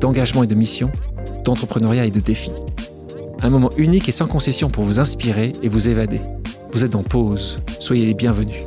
[0.00, 0.90] d'engagement et de mission,
[1.44, 2.52] d'entrepreneuriat et de défis.
[3.42, 6.20] Un moment unique et sans concession pour vous inspirer et vous évader.
[6.72, 8.64] Vous êtes en pause, soyez les bienvenus.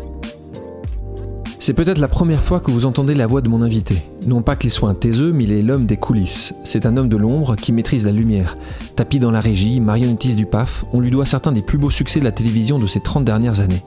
[1.59, 4.02] C'est peut-être la première fois que vous entendez la voix de mon invité.
[4.26, 6.53] Non pas qu'il soit un taiseux, mais il est l'homme des coulisses.
[6.63, 8.58] C'est un homme de l'ombre qui maîtrise la lumière.
[8.95, 12.20] Tapis dans la régie, marionnettiste du PAF, on lui doit certains des plus beaux succès
[12.20, 13.84] de la télévision de ces 30 dernières années.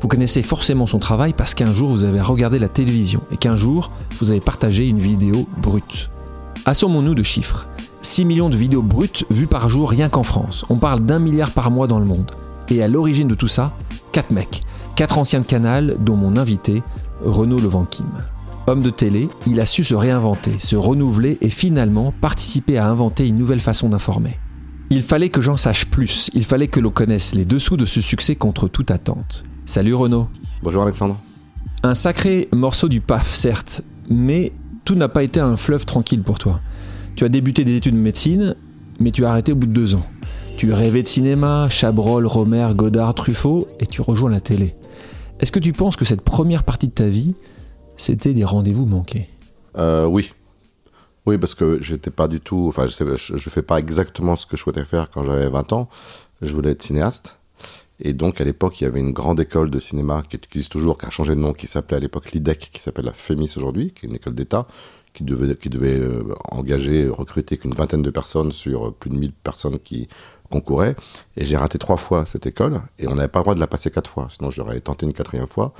[0.00, 3.56] Vous connaissez forcément son travail parce qu'un jour vous avez regardé la télévision et qu'un
[3.56, 3.90] jour
[4.20, 6.10] vous avez partagé une vidéo brute.
[6.68, 7.66] Assommons-nous de chiffres.
[8.02, 10.66] 6 millions de vidéos brutes vues par jour rien qu'en France.
[10.68, 12.30] On parle d'un milliard par mois dans le monde.
[12.68, 13.72] Et à l'origine de tout ça,
[14.12, 14.60] 4 mecs.
[14.94, 16.82] 4 anciens de canal, dont mon invité,
[17.24, 18.04] Renaud Levanquim.
[18.66, 23.26] Homme de télé, il a su se réinventer, se renouveler et finalement participer à inventer
[23.26, 24.38] une nouvelle façon d'informer.
[24.90, 28.02] Il fallait que j'en sache plus, il fallait que l'on connaisse les dessous de ce
[28.02, 29.46] succès contre toute attente.
[29.64, 30.28] Salut Renaud.
[30.62, 31.18] Bonjour Alexandre.
[31.82, 34.52] Un sacré morceau du PAF, certes, mais
[34.88, 36.60] tout n'a pas été un fleuve tranquille pour toi.
[37.14, 38.56] Tu as débuté des études de médecine,
[38.98, 40.06] mais tu as arrêté au bout de deux ans.
[40.56, 44.76] Tu rêvais de cinéma, Chabrol, Romer, Godard, Truffaut, et tu rejoins la télé.
[45.40, 47.34] Est-ce que tu penses que cette première partie de ta vie,
[47.98, 49.28] c'était des rendez-vous manqués?
[49.76, 50.32] Euh, Oui.
[51.26, 52.64] Oui, parce que j'étais pas du tout.
[52.68, 55.90] Enfin, je, ne fais pas exactement ce que je souhaitais faire quand j'avais 20 ans.
[56.40, 57.37] Je voulais être cinéaste.
[58.00, 60.98] Et donc, à l'époque, il y avait une grande école de cinéma qui existe toujours,
[60.98, 63.92] qui a changé de nom, qui s'appelait à l'époque l'IDEC, qui s'appelle la FEMIS aujourd'hui,
[63.92, 64.66] qui est une école d'État,
[65.14, 70.08] qui devait, euh, engager, recruter qu'une vingtaine de personnes sur plus de 1000 personnes qui
[70.48, 70.94] concouraient.
[71.36, 73.66] Et j'ai raté trois fois cette école, et on n'avait pas le droit de la
[73.66, 75.72] passer quatre fois, sinon j'aurais tenté une quatrième fois,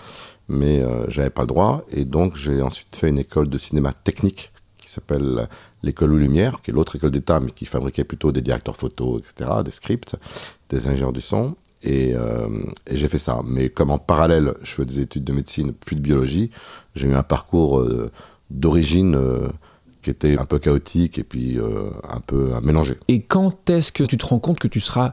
[0.48, 1.84] mais euh, j'avais pas le droit.
[1.91, 5.48] Et donc j'ai ensuite fait une école de cinéma technique qui s'appelle
[5.82, 9.19] l'école aux Lumières, qui est l'autre école d'État, mais qui fabriquait plutôt des directeurs photo,
[9.19, 10.16] etc., des scripts,
[10.71, 11.56] des ingénieurs du son.
[11.83, 12.49] Et, euh,
[12.87, 13.41] et j'ai fait ça.
[13.47, 16.50] Mais comme en parallèle, je fais des études de médecine, puis de biologie,
[16.94, 18.11] j'ai eu un parcours euh,
[18.50, 19.49] d'origine euh,
[20.03, 21.59] qui était un peu chaotique et puis
[22.09, 22.97] un peu mélangé.
[23.09, 25.12] Et quand est-ce que tu te rends compte que tu seras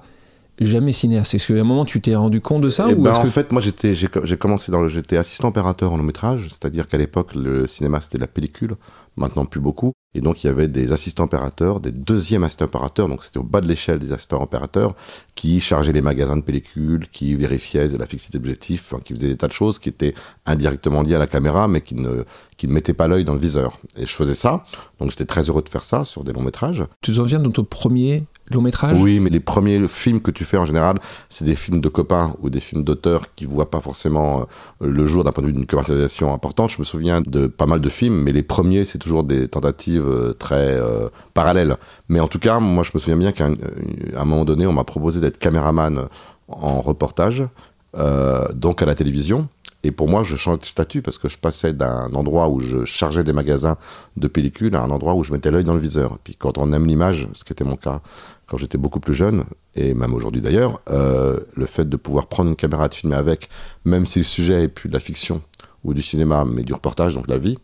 [0.60, 1.34] jamais cinéaste?
[1.36, 3.28] Est-ce qu'à un moment tu t'es rendu compte de ça Eh ou ben, En que-
[3.28, 6.98] fait, moi j'étais, j'ai commencé dans le, j'étais assistant opérateur en long métrage, c'est-à-dire qu'à
[6.98, 8.76] l'époque le cinéma c'était la pellicule,
[9.18, 9.92] maintenant plus beaucoup.
[10.16, 13.44] Et donc il y avait des assistants opérateurs, des deuxièmes assistants opérateurs, donc c'était au
[13.44, 14.96] bas de l'échelle des assistants opérateurs,
[15.36, 19.36] qui chargeaient les magasins de pellicules, qui vérifiaient la fixité d'objectif, enfin, qui faisaient des
[19.36, 20.14] tas de choses qui étaient
[20.46, 22.24] indirectement liées à la caméra, mais qui ne,
[22.58, 23.80] qui ne mettaient pas l'œil dans le viseur.
[23.98, 24.64] Et je faisais ça,
[25.00, 26.84] donc j'étais très heureux de faire ça sur des longs métrages.
[27.02, 29.02] Tu te souviens de ton premier long métrage?
[29.02, 31.00] Oui, mais les premiers films que tu fais en général,
[31.30, 34.42] c'est des films de copains ou des films d'auteurs qui voient pas forcément
[34.82, 36.70] euh, le jour d'un point de vue d'une commercialisation importante.
[36.70, 40.08] Je me souviens de pas mal de films, mais les premiers, c'est toujours des tentatives
[40.08, 41.78] euh, très euh, parallèles.
[42.10, 44.84] Mais en tout cas, moi, je me souviens bien qu'à un, moment donné, on m'a
[44.84, 46.08] proposé d'être caméraman
[46.48, 47.44] en reportage,
[47.98, 49.48] euh, donc à la télévision.
[49.86, 52.86] Et pour moi, je changeais de statut parce que je passais d'un endroit où je
[52.86, 53.78] chargeais des magasins
[54.18, 56.18] de pellicules à un endroit où je mettais l'œil dans le viseur.
[56.24, 58.02] Puis quand on aime l'image, ce qui était mon cas
[58.48, 59.44] quand j'étais beaucoup plus jeune,
[59.76, 63.16] et même aujourd'hui d'ailleurs, euh, le fait de pouvoir prendre une caméra et de filmer
[63.16, 63.48] avec,
[63.86, 65.44] même si le sujet est plus de la fiction
[65.84, 67.60] ou du cinéma, mais du reportage, donc la vie,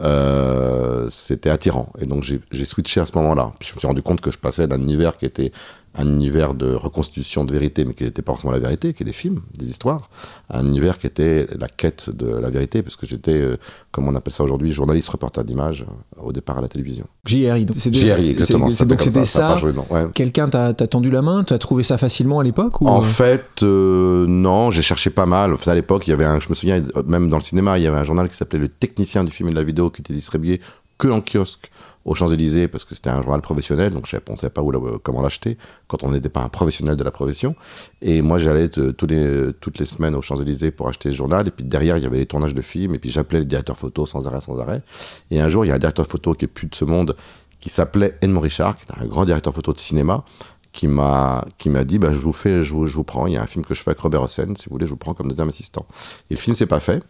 [0.00, 1.90] euh, c'était attirant.
[1.98, 3.52] Et donc j'ai switché à ce moment-là.
[3.58, 5.52] Puis je me suis rendu compte que je passais d'un univers qui était
[5.94, 9.06] un univers de reconstitution de vérité, mais qui n'était pas forcément la vérité, qui est
[9.06, 10.08] des films, des histoires,
[10.48, 13.56] un univers qui était la quête de la vérité, parce que j'étais, euh,
[13.90, 15.84] comme on appelle ça aujourd'hui, journaliste reporter d'image
[16.18, 17.04] euh, au départ à la télévision.
[17.26, 17.66] JRI.
[17.66, 18.70] donc c'était- JRI, exactement.
[18.70, 19.56] c'est- donc c'était ça.
[19.90, 20.06] ouais.
[20.14, 22.88] Quelqu'un t'a tendu la main Tu as trouvé ça facilement à l'époque ou...
[22.88, 25.52] En fait, euh, non, j'ai cherché pas mal.
[25.52, 27.84] Enfin, à l'époque, il y avait un, je me souviens, même dans le cinéma, il
[27.84, 30.00] y avait un journal qui s'appelait Le Technicien du film et de la vidéo qui
[30.00, 30.60] était distribué
[30.98, 31.70] que en kiosque
[32.04, 34.72] aux Champs-Élysées parce que c'était un journal professionnel, donc je ne savais pas où
[35.02, 35.56] comment l'acheter
[35.86, 37.54] quand on n'était pas un professionnel de la profession.
[38.00, 41.48] Et moi, j'allais tous les, toutes les semaines aux Champs-Élysées pour acheter le journal.
[41.48, 42.94] Et puis derrière, il y avait les tournages de films.
[42.94, 44.82] Et puis j'appelais le directeur photo sans arrêt, sans arrêt.
[45.30, 47.16] Et un jour, il y a un directeur photo qui est plus de ce monde
[47.60, 50.24] qui s'appelait Edmond Richard, qui était un grand directeur photo de cinéma
[50.72, 53.34] qui m'a qui m'a dit bah, je vous fais je vous, je vous prends il
[53.34, 54.96] y a un film que je fais avec Robert Hossein si vous voulez je vous
[54.96, 55.86] prends comme deuxième assistant
[56.30, 57.04] et le film s'est pas fait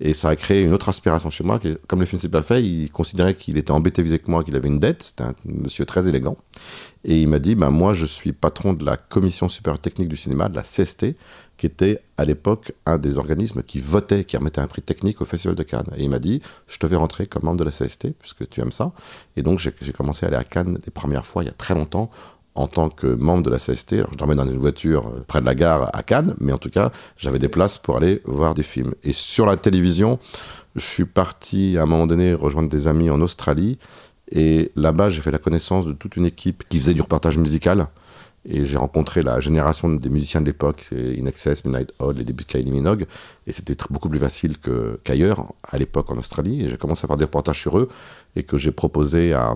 [0.00, 1.60] Et ça a créé une autre aspiration chez moi.
[1.86, 4.68] comme le film s'est pas fait, il considérait qu'il était embêté avec moi, qu'il avait
[4.68, 5.04] une dette.
[5.04, 6.36] C'était un monsieur très élégant.
[7.04, 10.16] Et il m'a dit, bah, moi, je suis patron de la commission supérieure technique du
[10.16, 11.14] cinéma, de la CST,
[11.56, 15.24] qui était à l'époque un des organismes qui votait, qui remettait un prix technique au
[15.24, 15.90] Festival de Cannes.
[15.96, 18.60] Et il m'a dit, je te vais rentrer comme membre de la CST, puisque tu
[18.60, 18.92] aimes ça.
[19.36, 21.74] Et donc, j'ai commencé à aller à Cannes les premières fois, il y a très
[21.74, 22.10] longtemps,
[22.54, 23.96] en tant que membre de la CST.
[24.10, 26.70] Je dormais dans une voiture euh, près de la gare à Cannes, mais en tout
[26.70, 28.94] cas, j'avais des places pour aller voir des films.
[29.02, 30.18] Et sur la télévision,
[30.76, 33.78] je suis parti à un moment donné rejoindre des amis en Australie.
[34.30, 37.88] Et là-bas, j'ai fait la connaissance de toute une équipe qui faisait du reportage musical.
[38.46, 42.24] Et j'ai rencontré la génération des musiciens de l'époque, c'est In Excess, Midnight Odd, les
[42.24, 43.06] débuts de Kylie Minogue.
[43.46, 44.56] Et c'était beaucoup plus facile
[45.02, 46.62] qu'ailleurs, à l'époque en Australie.
[46.64, 47.88] Et j'ai commencé à faire des reportages sur eux
[48.36, 49.54] et que j'ai proposé à,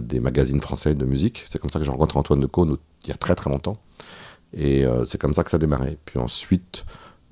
[0.00, 1.44] des magazines français de musique.
[1.48, 3.78] C'est comme ça que j'ai rencontré Antoine de Caunes il y a très très longtemps.
[4.52, 5.98] Et euh, c'est comme ça que ça a démarré.
[6.04, 6.84] Puis ensuite,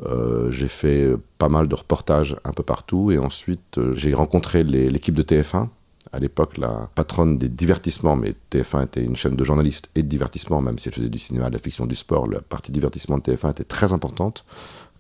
[0.05, 3.11] euh, j'ai fait pas mal de reportages un peu partout.
[3.11, 5.69] Et ensuite, euh, j'ai rencontré l'équipe de TF1
[6.11, 10.09] à l'époque la patronne des divertissements, mais TF1 était une chaîne de journalistes et de
[10.09, 13.19] divertissement, même si elle faisait du cinéma, de la fiction, du sport, la partie divertissement
[13.19, 14.47] de TF1 était très importante.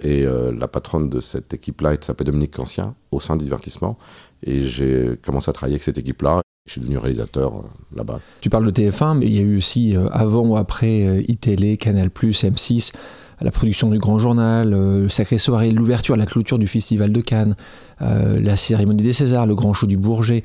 [0.01, 3.99] Et la patronne de cette équipe-là s'appelait Dominique Cancien, au sein du divertissement.
[4.43, 6.40] Et j'ai commencé à travailler avec cette équipe-là.
[6.67, 8.20] Je suis devenu réalisateur euh, là-bas.
[8.40, 11.76] Tu parles de TF1, mais il y a eu aussi, euh, avant ou après, iTélé,
[11.76, 12.93] Canal+, M6,
[13.40, 17.55] la production du Grand Journal, le Sacré Soirée, l'ouverture, la clôture du Festival de Cannes,
[18.00, 20.43] la cérémonie des Césars, le Grand Show du Bourget.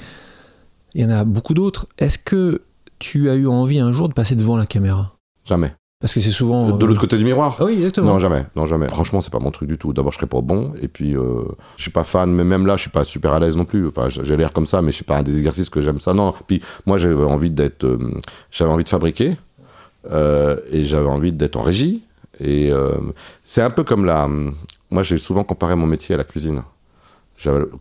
[0.94, 1.88] Il y en a beaucoup d'autres.
[1.98, 2.62] Est-ce que
[3.00, 5.18] tu as eu envie un jour de passer devant la caméra?
[5.44, 5.74] Jamais.
[6.04, 6.72] Parce que c'est souvent.
[6.72, 8.08] De, l'autre côté du miroir ah Oui, exactement.
[8.08, 8.46] Non, jamais.
[8.58, 8.90] Non, jamais.
[8.90, 9.94] Franchement, c'est pas mon truc du tout.
[9.94, 10.74] D'abord, je serais pas bon.
[10.82, 11.46] Et puis, euh,
[11.78, 13.88] je suis pas fan, mais même là, je suis pas super à l'aise non plus.
[13.88, 16.14] Enfin, j'ai l'air comme ça, mais je suis pas un des exercices que j'aime ça.
[16.14, 16.34] Non.
[16.46, 17.86] Puis, moi, j'avais envie d'être.
[17.86, 18.20] Euh,
[18.52, 19.38] j'avais envie de fabriquer.
[20.12, 22.04] Euh, et j'avais envie d'être en régie.
[22.42, 22.74] Et
[23.46, 24.28] c'est un peu comme la.
[24.92, 26.64] Moi, j'ai souvent comparé mon métier à la cuisine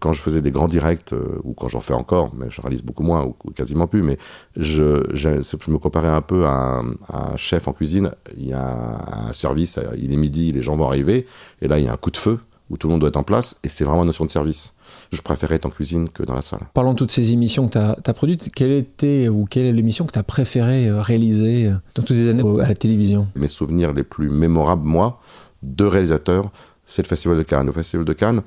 [0.01, 2.83] quand je faisais des grands directs, euh, ou quand j'en fais encore, mais je réalise
[2.83, 4.19] beaucoup moins, ou, quasiment plus, mais
[4.57, 5.29] je, je,
[5.71, 6.83] me comparais un peu à
[7.13, 8.13] un, chef en cuisine.
[8.37, 11.27] Il y a un service, il est midi, les gens vont arriver,
[11.61, 12.39] et là il y a un coup de feu
[12.71, 14.75] où tout le monde doit être en place, et c'est vraiment une notion de service.
[15.13, 16.61] Je préférais être en cuisine que dans la salle.
[16.73, 18.51] Parlons de toutes ces émissions que tu as, produites.
[18.55, 22.17] Quelle était ou quelle est l'émission que tu as préféré euh, réaliser euh, dans toutes
[22.17, 23.29] ces années à la télévision?
[23.35, 25.21] Mes souvenirs les plus mémorables, moi,
[25.63, 26.51] de réalisateur,
[26.87, 27.69] c'est le Festival de Cannes.
[27.69, 28.43] Au Festival de Cannes,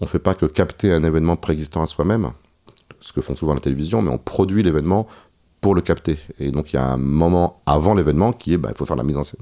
[0.00, 2.32] on ne fait pas que capter un événement préexistant à soi-même,
[3.00, 5.06] ce que font souvent la télévision, mais on produit l'événement
[5.60, 6.18] pour le capter.
[6.38, 8.96] Et donc il y a un moment avant l'événement qui est, bah, il faut faire
[8.96, 9.40] la mise en scène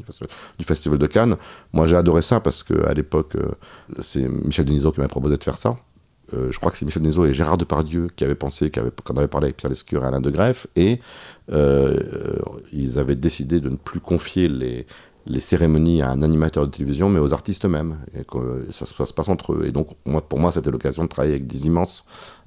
[0.58, 1.36] du Festival de Cannes.
[1.72, 3.52] Moi j'ai adoré ça parce qu'à l'époque, euh,
[4.00, 5.76] c'est Michel Denisot qui m'a proposé de faire ça.
[6.34, 9.14] Euh, je crois que c'est Michel Denisot et Gérard Depardieu qui avaient pensé, qui qu'on
[9.14, 11.00] avait parlé avec Pierre Lescure et Alain de Greff, et
[11.52, 11.98] euh,
[12.72, 14.86] ils avaient décidé de ne plus confier les,
[15.28, 17.98] les cérémonies à un animateur de télévision, mais aux artistes eux-mêmes.
[18.14, 19.66] Et que ça se passe, entre eux.
[19.66, 22.04] Et donc, moi, pour moi, c'était l'occasion de travailler avec des immenses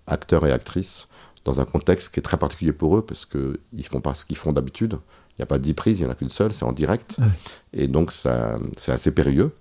[0.07, 1.07] acteurs et actrices
[1.45, 4.25] dans un contexte qui est très particulier pour eux, parce qu'ils ne font pas ce
[4.25, 4.97] qu'ils font d'habitude.
[5.31, 7.17] Il n'y a pas dix prises, il n'y en a qu'une seule, c'est en direct.
[7.73, 9.51] Et donc, c'est assez périlleux.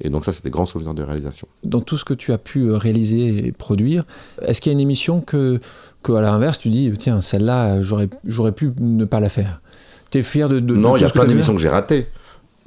[0.00, 1.46] Et donc ça, c'est des grands souvenirs de réalisation.
[1.62, 4.04] Dans tout ce que tu as pu euh, réaliser et produire,
[4.40, 5.60] est-ce qu'il y a une émission que,
[6.02, 9.60] que à l'inverse, tu dis, tiens, celle-là, j'aurais pu ne pas la faire?
[10.10, 10.58] Tu es fier de...
[10.58, 12.08] de non, il y a plein d'émissions que j'ai ratées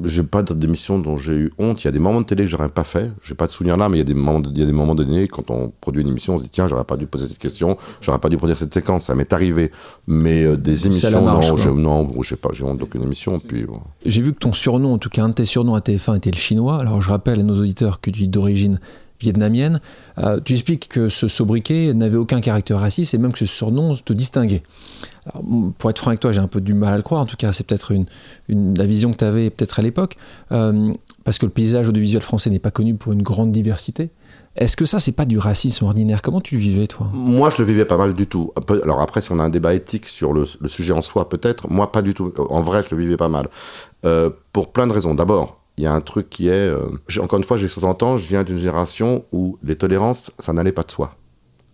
[0.04, 1.84] j'ai pas d'émission dont j'ai eu honte.
[1.84, 3.12] Il y a des moments de télé que j'aurais pas fait.
[3.24, 4.72] J'ai pas de souvenir là, mais il y a des moments, il y a des
[4.72, 7.28] moments donnés quand on produit une émission, on se dit tiens, j'aurais pas dû poser
[7.28, 9.06] cette question, j'aurais pas dû produire cette séquence.
[9.06, 9.72] Ça m'est arrivé.
[10.08, 13.40] Mais euh, des émissions, non, j'ai, non, j'ai pas, j'ai honte d'aucune émission.
[13.40, 13.66] Puis
[14.06, 16.32] j'ai vu que ton surnom, en tout cas un de tes surnoms à TF1 était
[16.32, 16.78] le chinois.
[16.80, 18.80] Alors je rappelle à nos auditeurs que tu es d'origine
[19.20, 19.82] vietnamienne.
[20.18, 23.96] Euh, tu expliques que ce sobriquet n'avait aucun caractère raciste et même que ce surnom
[23.96, 24.64] te distinguait.
[25.78, 27.22] pour être franc avec toi, j'ai un peu du mal à le croire.
[27.22, 28.06] En tout cas, c'est peut-être une,
[28.76, 30.18] la vision que tu avais peut-être à l'époque,
[30.52, 30.94] euh,
[31.24, 34.10] parce que le paysage audiovisuel français n'est pas connu pour une grande diversité.
[34.56, 36.22] Est-ce que ça, c'est pas du racisme ordinaire?
[36.22, 37.10] Comment tu le vivais, toi?
[37.14, 38.54] Moi, je le vivais pas mal du tout.
[38.84, 41.92] Alors après, si on a un débat éthique sur le, sujet en soi, peut-être, moi,
[41.92, 42.34] pas du tout.
[42.50, 43.50] En vrai, je le vivais pas mal.
[44.06, 45.14] Euh, pour plein de raisons.
[45.14, 46.52] D'abord, il y a un truc qui est.
[46.52, 46.88] Euh,
[47.20, 50.72] encore une fois, j'ai 60 ans, je viens d'une génération où les tolérances, ça n'allait
[50.72, 51.16] pas de soi.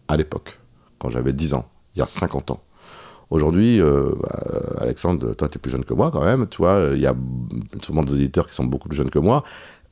[0.07, 0.59] À l'époque,
[0.99, 1.65] quand j'avais 10 ans,
[1.95, 2.61] il y a 50 ans.
[3.29, 4.39] Aujourd'hui, euh, bah,
[4.79, 7.15] Alexandre, toi, tu es plus jeune que moi quand même, tu vois, il y a
[7.81, 9.43] souvent des auditeurs qui sont beaucoup plus jeunes que moi.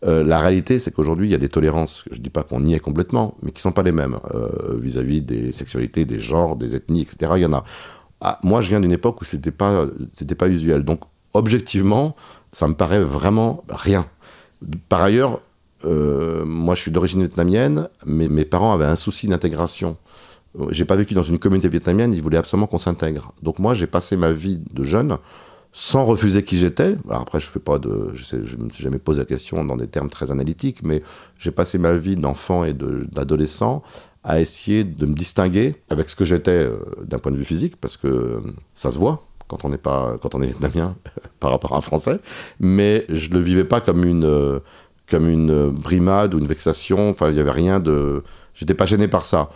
[0.06, 2.66] Euh, la réalité, c'est qu'aujourd'hui, il y a des tolérances, je ne dis pas qu'on
[2.66, 4.18] y est complètement, mais qui ne sont pas les mêmes
[4.82, 7.34] vis-à-vis des sexualités, des genres, des ethnies, etc.
[7.36, 7.64] Il y en a.
[8.22, 10.84] Ah, moi, je viens d'une époque où c'était pas, c'était pas usuel.
[10.84, 11.02] Donc,
[11.34, 12.16] objectivement,
[12.52, 14.08] ça me paraît vraiment rien.
[14.90, 15.42] Par ailleurs,
[15.86, 19.98] euh, moi je suis d'origine vietnamienne, mais mes parents avaient un souci d'intégration.
[20.72, 23.34] J'ai pas vécu dans une communauté vietnamienne, ils voulaient absolument qu'on s'intègre.
[23.44, 25.18] Donc moi j'ai passé ma vie de jeune
[25.72, 26.96] sans refuser qui j'étais.
[27.10, 31.04] après, je fais me suis jamais posé la question dans des termes très analytiques, mais
[31.38, 33.84] j'ai passé ma vie d'enfant et d'adolescent
[34.24, 37.78] à essayer de me distinguer avec ce que j'étais euh, d'un point de vue physique,
[37.78, 38.42] parce que
[38.74, 40.96] ça se voit quand on n'est pas, quand on est vietnamien
[41.40, 42.20] par rapport à un français,
[42.60, 44.60] mais je le vivais pas comme une, euh,
[45.10, 47.10] comme une brimade ou une vexation.
[47.10, 49.50] Enfin, il y avait rien de, j'étais pas gêné par ça.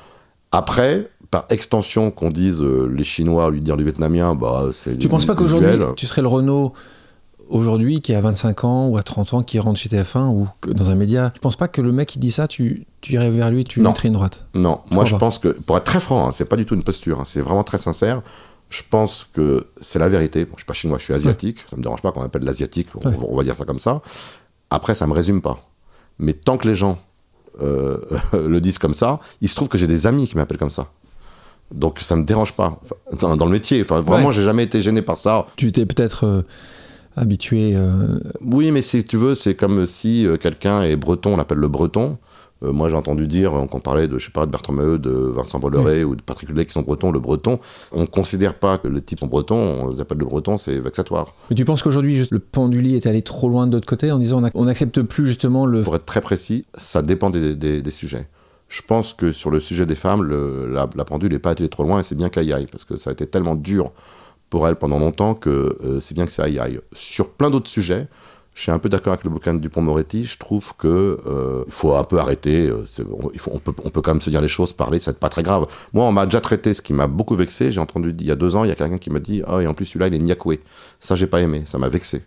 [0.51, 4.97] Après, par extension, qu'on dise euh, les Chinois lui dire les Vietnamiens, bah c'est.
[4.97, 6.73] Tu penses pas qu'aujourd'hui tu serais le Renault
[7.50, 10.89] aujourd'hui qui a 25 ans ou à 30 ans qui rentre chez TF1 ou dans
[10.89, 13.51] un média, tu penses pas que le mec qui dit ça, tu, tu irais vers
[13.51, 14.47] lui et tu lui mettrais une droite?
[14.53, 16.83] Non, moi je pense que, pour être très franc, hein, c'est pas du tout une
[16.83, 18.21] posture, hein, c'est vraiment très sincère.
[18.74, 20.46] Je pense que c'est la vérité.
[20.46, 21.63] Bon, je suis pas chinois, je suis asiatique.
[21.70, 22.88] Ça me dérange pas qu'on m'appelle l'asiatique.
[23.06, 24.01] On, va dire ça comme ça.
[24.72, 25.60] Après, ça me résume pas.
[26.18, 26.98] Mais tant que les gens
[27.62, 28.00] euh,
[28.34, 30.88] le disent comme ça, il se trouve que j'ai des amis qui m'appellent comme ça.
[31.72, 32.82] Donc ça me dérange pas
[33.20, 33.80] dans, le métier.
[33.80, 35.46] Enfin, vraiment, j'ai jamais été gêné par ça.
[35.56, 36.42] Tu t'es peut-être euh,
[37.15, 37.74] habitué.
[37.75, 41.68] Euh, oui, mais si tu veux, c'est comme si quelqu'un est breton, on l'appelle le
[41.68, 42.18] breton.
[42.63, 45.12] Euh, moi, j'ai entendu dire, qu'on parlait de, je sais pas, de Bertrand Maheu, de
[45.12, 47.60] Vincent Bolloré ou de Patrick Hullet qui sont bretons, le breton.
[47.91, 50.79] On ne considère pas que les types sont bretons, on les appelle le breton, c'est
[50.79, 51.34] vexatoire.
[51.50, 54.41] Mais tu penses qu'aujourd'hui, le penduli est allé trop loin de l'autre côté en disant
[54.53, 55.82] on n'accepte plus justement le.
[55.82, 58.27] Pour être très précis, ça dépend des, sujets.
[58.70, 62.00] Je pense que sur le sujet des femmes, la, pendule n'est pas allée trop loin
[62.00, 63.91] et c'est bien qu'elle y aille, parce que ça a été tellement dur
[64.50, 66.79] pour elle pendant longtemps que euh, c'est bien que ça y aille.
[66.91, 68.08] Sur plein d'autres sujets,
[68.55, 70.25] je suis un peu d'accord avec le bouquin de Dupont-Moretti.
[70.25, 72.67] Je trouve que euh, faut un peu arrêter.
[72.67, 72.86] Euh,
[73.51, 75.65] on, peut, on quand même se dire les choses, parler, c'est pas très grave.
[75.91, 77.72] Moi, on m'a déjà traité, ce qui m'a beaucoup vexé.
[77.72, 79.62] J'ai entendu il y a deux ans, il y a quelqu'un qui m'a dit ah
[79.62, 80.60] et en plus celui-là il est nyakwe.
[81.00, 82.24] Ça j'ai pas aimé, ça m'a vexé.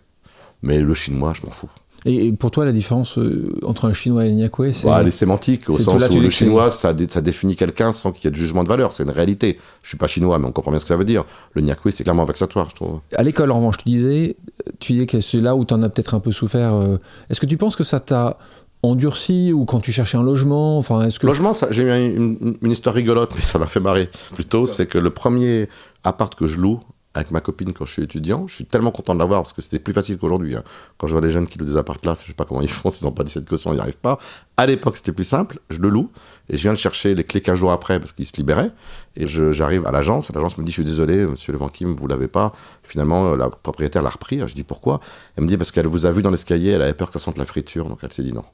[0.63, 1.69] Mais le chinois, je m'en fous.
[2.05, 4.87] Et pour toi, la différence euh, entre un chinois et un nyakwe, c'est.
[4.87, 8.25] Bah, elle est sémantique, au sens où le chinois, ça, ça définit quelqu'un sans qu'il
[8.25, 8.93] y ait de jugement de valeur.
[8.93, 9.57] C'est une réalité.
[9.83, 11.25] Je suis pas chinois, mais on comprend bien ce que ça veut dire.
[11.53, 12.99] Le nyakwe, c'est clairement vexatoire, je trouve.
[13.15, 14.37] À l'école, en revanche, tu disais,
[14.79, 16.75] tu disais que c'est là où tu en as peut-être un peu souffert.
[16.75, 16.97] Euh.
[17.29, 18.37] Est-ce que tu penses que ça t'a
[18.83, 22.71] endurci ou quand tu cherchais un logement enfin est-ce que logement j'ai eu une, une,
[22.71, 25.67] histoire rigolote mais ça m'a fait marrer plutôt c'est que le premier
[26.03, 26.79] appart que je loue
[27.17, 28.47] avec ma copine quand je suis étudiant.
[28.47, 30.55] Je suis tellement content de l'avoir parce que c'était plus facile qu'aujourd'hui.
[30.55, 30.63] Hein.
[30.97, 32.69] Quand je vois les jeunes qui louent des apparts là, je sais pas comment ils
[32.69, 34.17] font, s'ils n'ont pas 17 cautions, ils n'y arrivent pas.
[34.55, 35.59] À l'époque, c'était plus simple.
[35.69, 36.11] Je le loue
[36.49, 38.71] et je viens de chercher les clés qu'un jour après parce qu'ils se libéraient.
[39.15, 40.31] Et j'arrive à l'agence.
[40.33, 42.53] L'agence me dit Je suis désolé, monsieur Levanquim, vous l'avez pas.
[42.83, 44.39] Finalement, la propriétaire l'a repris.
[44.47, 44.99] Je dis Pourquoi?
[45.35, 47.19] Elle me dit Parce qu'elle vous a vu dans l'escalier, elle avait peur que ça
[47.19, 48.45] sente la friture, donc elle s'est dit non.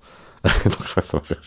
[0.66, 1.38] Donc ça, ça m'a fait.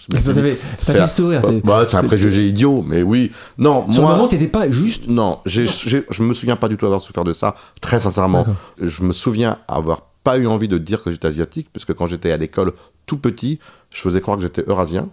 [0.78, 1.42] Ça fait sourire.
[1.64, 3.30] Bah, c'est un préjugé idiot, mais oui.
[3.58, 4.12] Non, Sur moi.
[4.12, 5.06] le moment, t'étais pas juste.
[5.08, 7.54] Non, j'ai, je me souviens pas du tout avoir souffert de ça.
[7.80, 8.46] Très sincèrement,
[8.80, 12.32] je me souviens avoir pas eu envie de dire que j'étais asiatique, puisque quand j'étais
[12.32, 12.72] à l'école
[13.04, 13.60] tout petit,
[13.94, 15.08] je faisais croire que j'étais eurasien.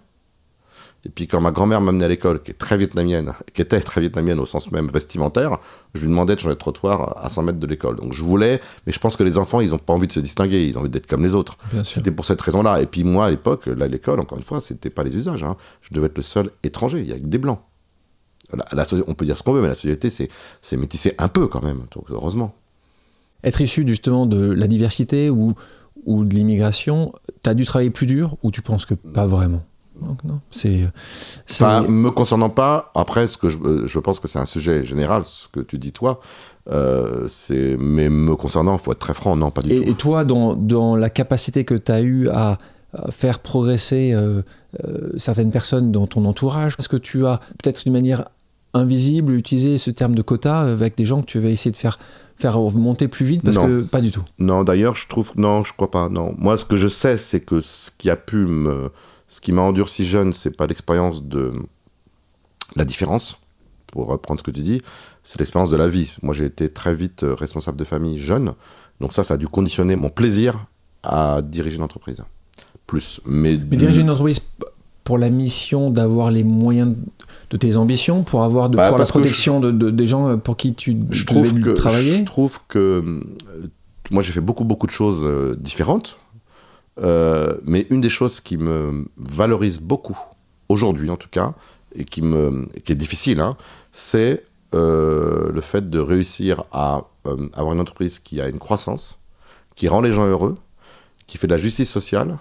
[1.06, 4.00] Et puis quand ma grand-mère m'amenait à l'école, qui est très vietnamienne, qui était très
[4.00, 5.58] vietnamienne au sens même vestimentaire,
[5.92, 7.96] je lui demandais de changer de trottoir à 100 mètres de l'école.
[7.96, 10.20] Donc je voulais, mais je pense que les enfants, ils n'ont pas envie de se
[10.20, 11.58] distinguer, ils ont envie d'être comme les autres.
[11.82, 12.80] C'était pour cette raison-là.
[12.80, 15.44] Et puis moi, à l'époque, là, l'école, encore une fois, c'était pas les usages.
[15.44, 15.56] Hein.
[15.82, 17.00] Je devais être le seul étranger.
[17.00, 17.60] Il y a que des blancs.
[19.06, 21.82] on peut dire ce qu'on veut, mais la société, c'est métissé un peu quand même.
[21.94, 22.54] Donc heureusement.
[23.42, 25.52] Être issu justement de la diversité ou,
[26.06, 29.62] ou de l'immigration, tu as dû travailler plus dur ou tu penses que pas vraiment?
[30.00, 30.88] Donc non, c'est.
[31.50, 32.90] Enfin, me concernant pas.
[32.94, 35.78] Après, ce que je, euh, je pense que c'est un sujet général, ce que tu
[35.78, 36.20] dis toi.
[36.70, 39.90] Euh, c'est, mais me concernant, il faut être très franc, non, pas du et, tout.
[39.90, 42.58] Et toi, dans, dans la capacité que tu as eu à,
[43.10, 44.42] faire progresser euh,
[45.16, 48.28] certaines personnes dans ton entourage, est-ce que tu as peut-être d'une manière
[48.72, 51.98] invisible utilisé ce terme de quota avec des gens que tu vas essayer de faire
[52.36, 53.42] faire monter plus vite?
[53.42, 54.22] Parce que pas du tout.
[54.38, 56.08] Non, d'ailleurs, je trouve non, je crois pas.
[56.08, 58.90] Non, moi, ce que je sais, c'est que ce qui a pu me
[59.28, 61.52] ce qui m'a endurci jeune, c'est pas l'expérience de
[62.76, 63.40] la différence,
[63.86, 64.82] pour reprendre ce que tu dis,
[65.22, 66.12] c'est l'expérience de la vie.
[66.22, 68.52] Moi, j'ai été très vite euh, responsable de famille jeune,
[69.00, 70.66] donc ça, ça a dû conditionner mon plaisir
[71.02, 72.22] à diriger une entreprise.
[72.86, 73.20] Plus.
[73.24, 74.40] Mais, diriger une entreprise
[75.04, 76.94] pour la mission d'avoir les moyens
[77.50, 80.74] de tes ambitions, pour avoir de, bah, la protection de, des gens euh, pour qui
[80.74, 82.18] tu je trouve que, travailler?
[82.18, 83.20] Je trouve que euh,
[84.10, 85.24] moi j'ai fait beaucoup beaucoup de choses
[85.58, 86.18] différentes
[87.00, 90.18] euh, mais une des choses qui me valorise beaucoup,
[90.68, 91.54] aujourd'hui en tout cas,
[91.94, 93.56] et qui, me, qui est difficile, hein,
[93.92, 99.20] c'est euh, le fait de réussir à euh, avoir une entreprise qui a une croissance,
[99.74, 100.56] qui rend les gens heureux,
[101.26, 102.38] qui fait de la justice sociale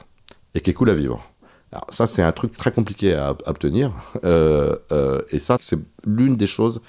[0.56, 1.24] et qui est cool à vivre.
[1.72, 3.92] Alors ça, c'est un truc très compliqué à, à obtenir.
[4.24, 6.82] et ça, c'est l'une des choses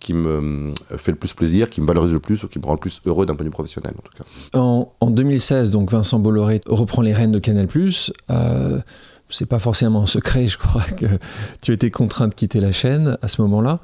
[0.00, 2.74] qui me fait le plus plaisir, qui me valorise le plus ou qui me rend
[2.74, 4.58] le plus heureux d'un point de vue professionnel en tout cas.
[4.58, 7.66] En, 2016, donc Vincent Bolloré reprend les rênes de Canal+.
[8.30, 8.80] Euh,
[9.28, 11.06] c'est pas forcément un secret, je crois, que
[11.62, 13.80] tu étais contraint de quitter la chaîne à ce moment-là.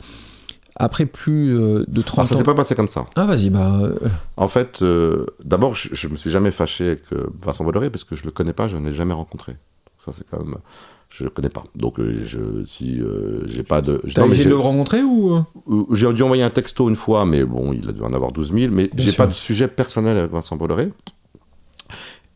[0.77, 2.39] après plus euh, de 30 Alors, ça ans.
[2.39, 3.07] s'est pas passé comme ça.
[3.17, 3.79] Ah, vas-y, bah.
[3.83, 3.99] euh,
[4.37, 8.05] En fait, euh, d'abord, je, je me suis jamais fâché avec euh, Vincent Bolloré parce
[8.05, 9.57] que je le connais pas, je ne l'ai jamais rencontré.
[9.99, 10.57] Ça, c'est quand même.
[11.15, 11.65] Je le connais pas.
[11.75, 14.01] Donc, euh, je, si euh, j'ai pas de.
[14.15, 15.35] T'as essayé de le rencontrer ou.
[15.35, 18.33] euh J'ai dû envoyer un texto une fois, mais bon, il a dû en avoir
[18.33, 18.73] 12 000.
[18.73, 20.91] Mais j'ai pas de sujet personnel avec Vincent Bolloré.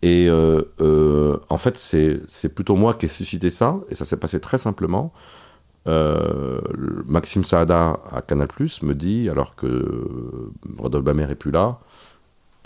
[0.03, 4.41] Et en fait, c'est c'est plutôt moi qui ai suscité ça, et ça s'est passé
[4.41, 5.13] très simplement.
[5.87, 8.49] Le- Maxime Saada à Canal
[8.83, 11.79] me dit, alors que Rodolphe Bamer est plus là,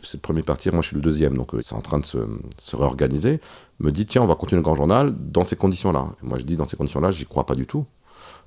[0.03, 2.07] c'est le premier partir, moi je suis le deuxième, donc euh, c'est en train de
[2.07, 2.19] se,
[2.59, 3.41] se réorganiser,
[3.79, 6.07] me dit tiens, on va continuer le grand journal dans ces conditions-là.
[6.23, 7.87] Moi je dis dans ces conditions-là, j'y crois pas du tout.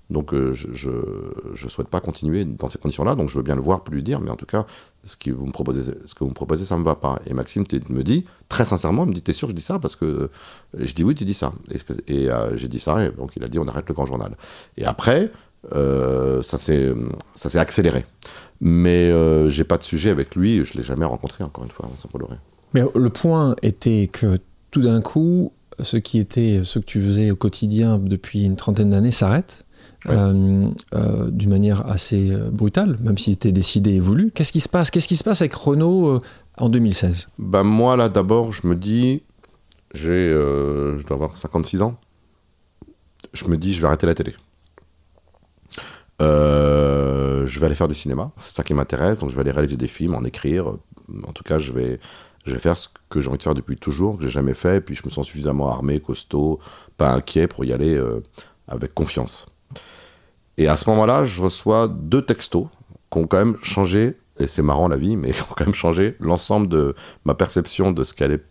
[0.10, 0.91] Donc euh, je,
[1.53, 4.03] je souhaite pas continuer dans ces conditions-là, donc je veux bien le voir pour lui
[4.03, 4.65] dire, mais en tout cas,
[5.03, 7.19] ce, qui vous proposez, ce que vous me proposez, ça me va pas.
[7.25, 9.79] Et Maxime me dit, très sincèrement, il me dit, t'es sûr que je dis ça?
[9.79, 10.29] Parce que
[10.77, 11.53] et je dis oui, tu dis ça.
[12.07, 14.36] Et, euh, j'ai dit ça, et donc il a dit, on arrête le grand journal.
[14.77, 15.27] Et après, euh,
[15.72, 16.93] ça s'est
[17.36, 18.05] ça s'est accéléré.
[18.62, 21.89] Mais euh, j'ai pas de sujet avec lui, je l'ai jamais rencontré, encore une fois,
[21.98, 22.38] sans Bolloré.
[22.74, 24.38] Mais le point était que
[24.72, 28.91] tout d'un coup, ce qui était ce que tu faisais au quotidien depuis une trentaine
[28.91, 29.65] d'années s'arrête.
[30.05, 30.12] Ouais.
[30.15, 30.65] euh,
[30.96, 34.32] euh, d'une manière assez euh, brutale, même si c'était décidé et voulu.
[34.32, 34.91] Qu'est-ce qui se passe?
[34.91, 36.22] Qu'est-ce qui se passe avec Renault euh,
[36.58, 39.24] en 2016 Ben moi, là, d'abord, je me dis,
[39.93, 41.96] j'ai, euh, je dois avoir 56 ans.
[43.34, 44.34] Je me dis, je vais arrêter la télé.
[46.24, 49.20] Euh, je vais aller faire du cinéma, c'est ça qui m'intéresse.
[49.20, 50.68] Donc, je vais aller réaliser des films, en écrire.
[51.27, 52.00] En tout cas, je vais,
[52.46, 54.77] je vais faire ce que j'ai envie de faire depuis toujours, que j'ai jamais fait.
[54.77, 56.60] Et puis, je me sens suffisamment armé, costaud,
[56.98, 58.22] pas inquiet pour y aller euh,
[58.68, 59.48] avec confiance.
[60.58, 62.68] Et à ce moment-là, je reçois deux textos
[63.12, 65.74] qui ont quand même changé, et c'est marrant la vie, mais qui ont quand même
[65.74, 68.42] changé l'ensemble de ma perception de ce qu'allait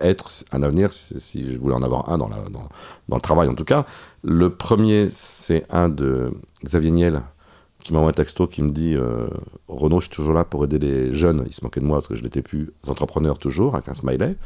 [0.00, 3.64] être un avenir, si, je voulais en avoir un dans, dans, le travail en tout
[3.64, 3.86] cas.
[4.22, 6.32] Le premier, c'est un de
[6.64, 7.22] Xavier Niel,
[7.82, 9.26] qui m'envoie un texto qui me dit euh,
[9.68, 11.44] Renaud, je suis toujours là pour aider les jeunes.
[11.46, 14.36] Il se moquait de moi parce que je n'étais plus entrepreneur toujours, avec un smiley.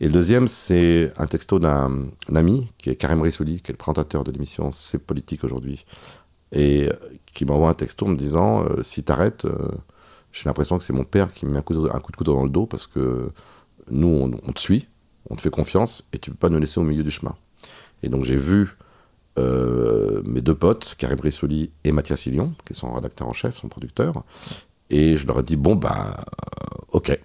[0.00, 3.74] Et le deuxième, c'est un texto d'un un ami, qui est Karim Rissouli, qui est
[3.74, 5.84] le présentateur de l'émission C'est politique aujourd'hui,
[6.52, 6.92] et euh,
[7.32, 9.68] qui m'envoie un texto me disant euh, Si t'arrêtes, euh,
[10.32, 12.50] j'ai l'impression que c'est mon père qui me met un coup de couteau dans le
[12.50, 13.30] dos parce que
[13.90, 14.88] nous, on, te suit,
[15.28, 17.34] on te fait confiance et tu peux pas nous laisser au milieu du chemin.
[18.02, 18.76] Et donc j'ai vu
[19.38, 23.56] euh, mes deux potes, Karim Brissoli et Mathias Illion, qui est son rédacteur en chef,
[23.56, 24.24] son producteur,
[24.88, 27.18] et je leur ai dit bon bah euh, ok,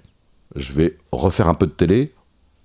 [0.55, 2.13] je vais refaire un peu de télé,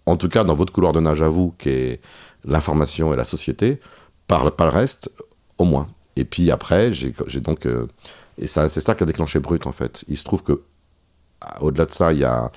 [0.07, 2.01] en tout cas dans votre couloir de nage à vous, qui est
[2.45, 3.81] l'information et la société,
[4.27, 5.11] par, par le reste,
[5.59, 5.89] au moins.
[6.17, 7.87] Et puis après, j'ai donc euh,
[8.41, 10.05] et c'est ça qui a déclenché Brut en fait.
[10.09, 10.63] Il se trouve que
[11.61, 12.51] au-delà de ça, il y a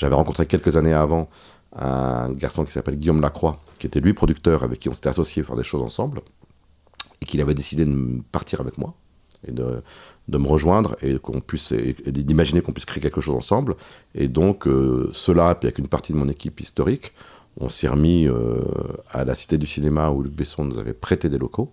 [0.00, 1.28] j'avais rencontré quelques années avant
[1.76, 5.42] un garçon qui s'appelle Guillaume Lacroix, qui était lui producteur, avec qui on s'était associé
[5.42, 6.22] faire des choses ensemble,
[7.20, 8.94] et qu'il avait décidé de partir avec moi
[9.46, 9.82] et de,
[10.28, 13.76] me rejoindre et qu'on puisse d'imaginer qu'on puisse créer quelque chose ensemble.
[14.14, 17.12] Et donc euh, cela, puis avec une partie de mon équipe historique,
[17.58, 18.62] on s'est remis euh,
[19.10, 21.72] à la Cité du Cinéma où Luc Besson nous avait prêté des locaux.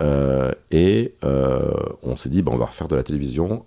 [0.00, 3.64] Euh, et on s'est dit, bah, on va refaire de la télévision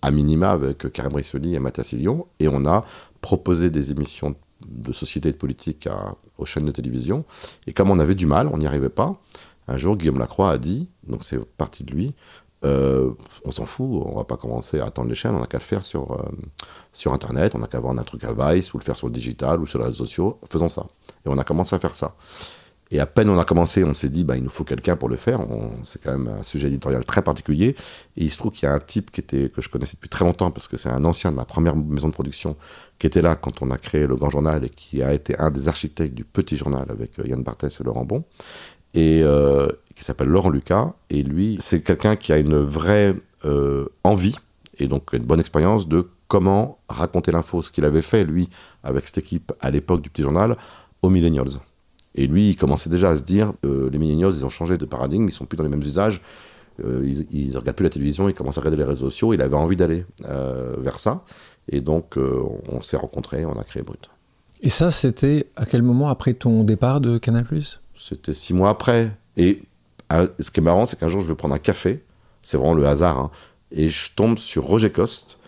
[0.00, 2.84] à minima avec Karim Rissoli et Mathias Lyon, et on a
[3.20, 4.34] proposé des émissions
[4.66, 7.24] de société et de politique à- aux chaînes de télévision.
[7.66, 9.20] Et comme on avait du mal, on n'y arrivait pas,
[9.68, 12.14] un jour Guillaume Lacroix a dit, donc c'est parti de lui,
[12.64, 13.12] euh,
[13.44, 15.62] on s'en fout, on va pas commencer à attendre les chaînes, on n'a qu'à le
[15.62, 16.22] faire sur, euh,
[16.92, 19.12] sur Internet, on n'a qu'à vendre un truc à Vice, ou le faire sur le
[19.12, 20.86] digital, ou sur les réseaux sociaux, faisons ça.
[21.24, 22.16] Et on a commencé à faire ça.
[22.90, 25.08] Et à peine on a commencé, on s'est dit, bah, il nous faut quelqu'un pour
[25.08, 25.40] le faire.
[25.84, 27.74] C'est quand même un sujet éditorial très particulier.
[28.16, 30.08] Et il se trouve qu'il y a un type qui était, que je connaissais depuis
[30.08, 32.56] très longtemps, parce que c'est un ancien de ma première maison de production,
[32.98, 35.50] qui était là quand on a créé le Grand Journal et qui a été un
[35.50, 38.24] des architectes du Petit Journal avec euh, Yann Barthès et Laurent Bon,
[38.94, 40.94] et euh, qui s'appelle Laurent Lucas.
[41.10, 44.36] Et lui, c'est quelqu'un qui a une vraie euh, envie
[44.78, 48.48] et donc une bonne expérience de comment raconter l'info, ce qu'il avait fait, lui,
[48.82, 50.56] avec cette équipe à l'époque du Petit Journal,
[51.02, 51.60] aux Millennials.
[52.14, 54.84] Et lui, il commençait déjà à se dire, euh, les millennials, ils ont changé de
[54.84, 56.20] paradigme, ils sont plus dans les mêmes usages,
[56.84, 59.42] euh, ils, ils regardent plus la télévision, ils commencent à regarder les réseaux sociaux, il
[59.42, 61.24] avait envie d'aller euh, vers ça.
[61.70, 64.08] Et donc, on s'est rencontrés, on a créé Brut.
[64.62, 67.46] Et ça, c'était à quel moment après ton départ de Canal
[67.94, 69.12] C'était six mois après.
[69.36, 69.62] Et
[70.40, 72.02] ce qui est marrant, c'est qu'un jour, je vais prendre un café,
[72.40, 73.30] c'est vraiment le hasard, hein,
[73.70, 75.38] et je tombe sur Roger Coste,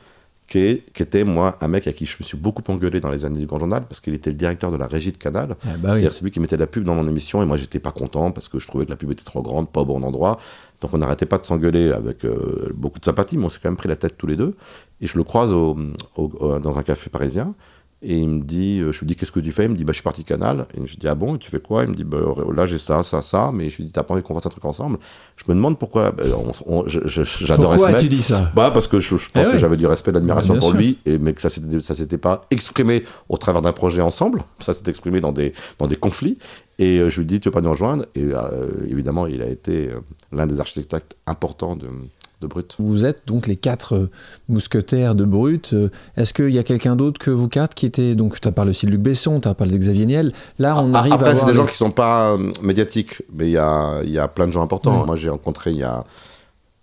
[0.51, 3.39] qui, était, moi, un mec à qui je me suis beaucoup engueulé dans les années
[3.39, 5.55] du Grand Journal, parce qu'il était le directeur de la régie de Canal.
[5.63, 5.81] Ah bah oui.
[5.93, 8.33] C'est-à-dire, c'est lui qui mettait la pub dans mon émission et moi, j'étais pas content
[8.33, 10.39] parce que je trouvais que la pub était trop grande, pas au bon endroit.
[10.81, 13.69] Donc, on n'arrêtait pas de s'engueuler avec euh, beaucoup de sympathie, mais on s'est quand
[13.71, 14.57] même pris la tête tous les deux.
[15.01, 15.77] Et je le croise au-
[16.17, 17.55] au- au- dans un café parisien
[18.03, 19.65] Et il me dit, euh, je lui dis, qu'est-ce que tu fais?
[19.65, 20.67] Il me dit, bah, je suis parti de Canal.
[20.75, 21.83] Et je dis, ah bon, et tu fais quoi?
[21.83, 22.19] Il me dit, bah,
[22.55, 23.51] là, j'ai ça, ça, ça.
[23.53, 24.99] Mais je lui dis, t'as pas envie qu'on fasse un truc ensemble?
[25.37, 26.11] Je me demande pourquoi.
[26.11, 26.25] Bah,
[26.87, 28.51] J'adorais Pourquoi tu dis ça?
[28.55, 29.59] Bah, Parce que je, pense Eh que oui.
[29.59, 30.77] j'avais du respect, de l'admiration pour sûr.
[30.77, 34.45] lui, et, mais que ça ça s'était pas exprimé au travers d'un projet ensemble.
[34.61, 36.39] Ça s'est exprimé dans des, dans des conflits.
[36.79, 38.07] Et euh, je lui dis, tu veux pas nous rejoindre?
[38.15, 40.01] Et euh, évidemment, il a été euh,
[40.33, 41.89] l'un des architectes importants de,
[42.41, 42.77] de Brut.
[42.79, 44.11] Vous êtes donc les quatre euh,
[44.49, 45.73] mousquetaires de Brut.
[45.75, 48.53] Euh, Est-ce qu'il y a quelqu'un d'autre que vous quatre qui était donc tu as
[48.53, 50.33] parlé aussi de Luc Besson, tu as parlé de Xavier Niel.
[50.59, 53.23] Là, on Ah, arrive à Après, c'est avoir des gens qui sont pas euh, médiatiques,
[53.33, 55.01] mais il y a, y a plein de gens importants.
[55.01, 55.07] Ouais.
[55.07, 56.05] Moi, j'ai rencontré il y a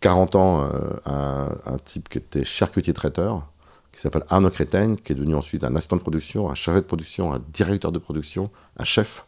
[0.02, 0.68] 40 ans euh,
[1.06, 3.48] un, un type qui était charcutier traiteur,
[3.92, 6.86] qui s'appelle Arnaud Crétain, qui est devenu ensuite un assistant de production, un chargé de
[6.86, 9.26] production, un directeur de production, un chef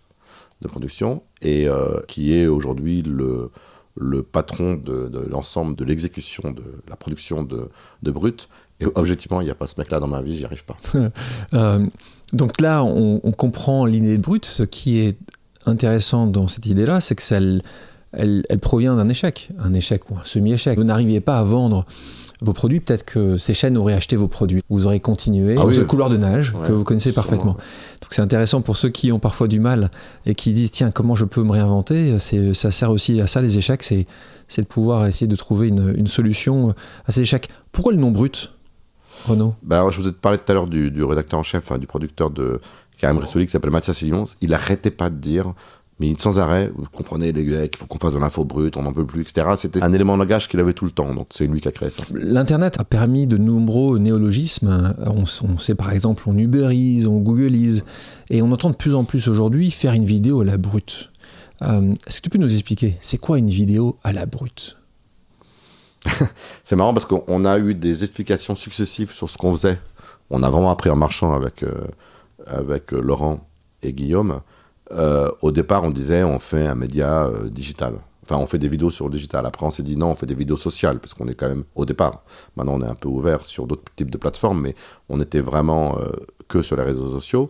[0.61, 3.49] de production, et euh, qui est aujourd'hui le,
[3.95, 7.69] le patron de, l'ensemble de l'exécution de la production de,
[8.03, 8.49] de Brut.
[8.79, 10.77] Et objectivement, il n'y a pas ce mec-là dans ma vie, j'y arrive pas.
[11.53, 11.85] Euh,
[12.31, 14.45] donc là, on, comprend l'idée de Brut.
[14.45, 15.17] Ce qui est
[15.65, 17.39] intéressant dans cette idée-là, c'est que ça,
[18.13, 20.77] elle provient d'un échec, un échec ou un semi-échec.
[20.77, 21.85] Vous n'arriviez pas à vendre
[22.41, 24.61] vos produits, peut-être que ces chaînes auraient acheté vos produits.
[24.69, 25.73] Vous aurez continué Ah oui.
[25.73, 27.23] ce couloir de nage Ouais, que vous connaissez sûrement.
[27.27, 27.53] parfaitement.
[27.53, 29.91] Donc c'est intéressant pour ceux qui ont parfois du mal
[30.25, 32.17] et qui disent tiens comment je peux me réinventer?
[32.19, 34.05] C'est ça sert aussi à ça les échecs, c'est
[34.47, 36.73] c'est de pouvoir essayer de trouver une, une solution
[37.05, 37.49] à ces échecs.
[37.71, 38.53] Pourquoi le nom Brut,
[39.27, 39.53] Renaud?
[39.61, 41.77] Ben, alors, je vous ai parlé tout à l'heure du, du rédacteur en chef, hein,
[41.77, 42.59] du producteur de
[42.97, 44.23] Karim Rissoli qui s'appelle Mathias Sillons.
[44.41, 45.53] Il arrêtait pas de dire,
[45.99, 48.83] mais sans arrêt, vous comprenez les gars, qu'il faut qu'on fasse de l'info brute, on
[48.83, 49.47] n'en peut plus, etc.
[49.55, 51.71] C'était un élément de langage qu'il avait tout le temps, donc c'est lui qui a
[51.71, 52.03] créé ça.
[52.13, 54.95] L'Internet a permis de nombreux néologismes.
[55.05, 57.83] On, on sait par exemple, on Uberise, on Googleise,
[58.29, 61.09] et on entend de plus en plus aujourd'hui faire une vidéo à la brute.
[61.61, 64.77] Euh, Est-ce que tu peux nous expliquer, c'est quoi une vidéo à la brute?
[66.63, 69.79] C'est marrant parce qu'on a eu des explications successives sur ce qu'on faisait.
[70.29, 71.73] On a vraiment appris en marchant avec, euh,
[72.45, 73.45] avec euh, Laurent
[73.83, 74.39] et Guillaume.
[74.91, 77.95] Euh, au départ, on disait on fait un média euh, digital.
[78.23, 79.45] Enfin, on fait des vidéos sur le digital.
[79.45, 81.63] Après, on s'est dit non, on fait des vidéos sociales, parce qu'on est quand même
[81.75, 82.23] au départ.
[82.55, 84.75] Maintenant, on est un peu ouvert sur d'autres types de plateformes, mais
[85.09, 86.11] on était vraiment euh,
[86.47, 87.49] que sur les réseaux sociaux.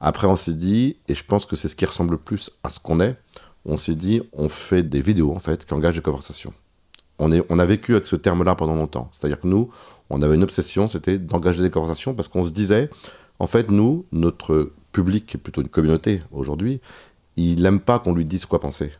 [0.00, 2.68] Après, on s'est dit, et je pense que c'est ce qui ressemble le plus à
[2.70, 3.16] ce qu'on est,
[3.64, 6.54] on s'est dit, on fait des vidéos, en fait, qui engagent des conversations.
[7.18, 9.10] On, est, on a vécu avec ce terme-là pendant longtemps.
[9.12, 9.68] C'est-à-dire que nous,
[10.08, 12.88] on avait une obsession, c'était d'engager des conversations, parce qu'on se disait,
[13.38, 16.80] en fait, nous, notre public, qui est plutôt une communauté aujourd'hui,
[17.36, 18.92] il n'aime pas qu'on lui dise quoi penser.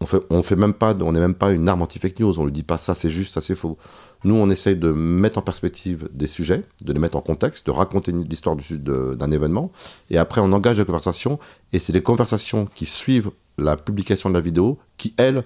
[0.00, 2.38] On fait, fait même pas, on n'est même pas une arme anti-fake news.
[2.38, 3.78] On lui dit pas ça c'est juste, ça c'est faux.
[4.22, 7.70] Nous, on essaye de mettre en perspective des sujets, de les mettre en contexte, de
[7.70, 9.72] raconter l'histoire d'un événement,
[10.10, 11.38] et après on engage la conversation.
[11.72, 15.42] Et c'est les conversations qui suivent la publication de la vidéo qui elles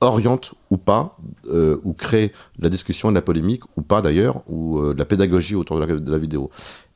[0.00, 4.42] orientent ou pas, euh, ou créent de la discussion, de la polémique, ou pas d'ailleurs,
[4.48, 6.50] ou euh, de la pédagogie autour de la vidéo.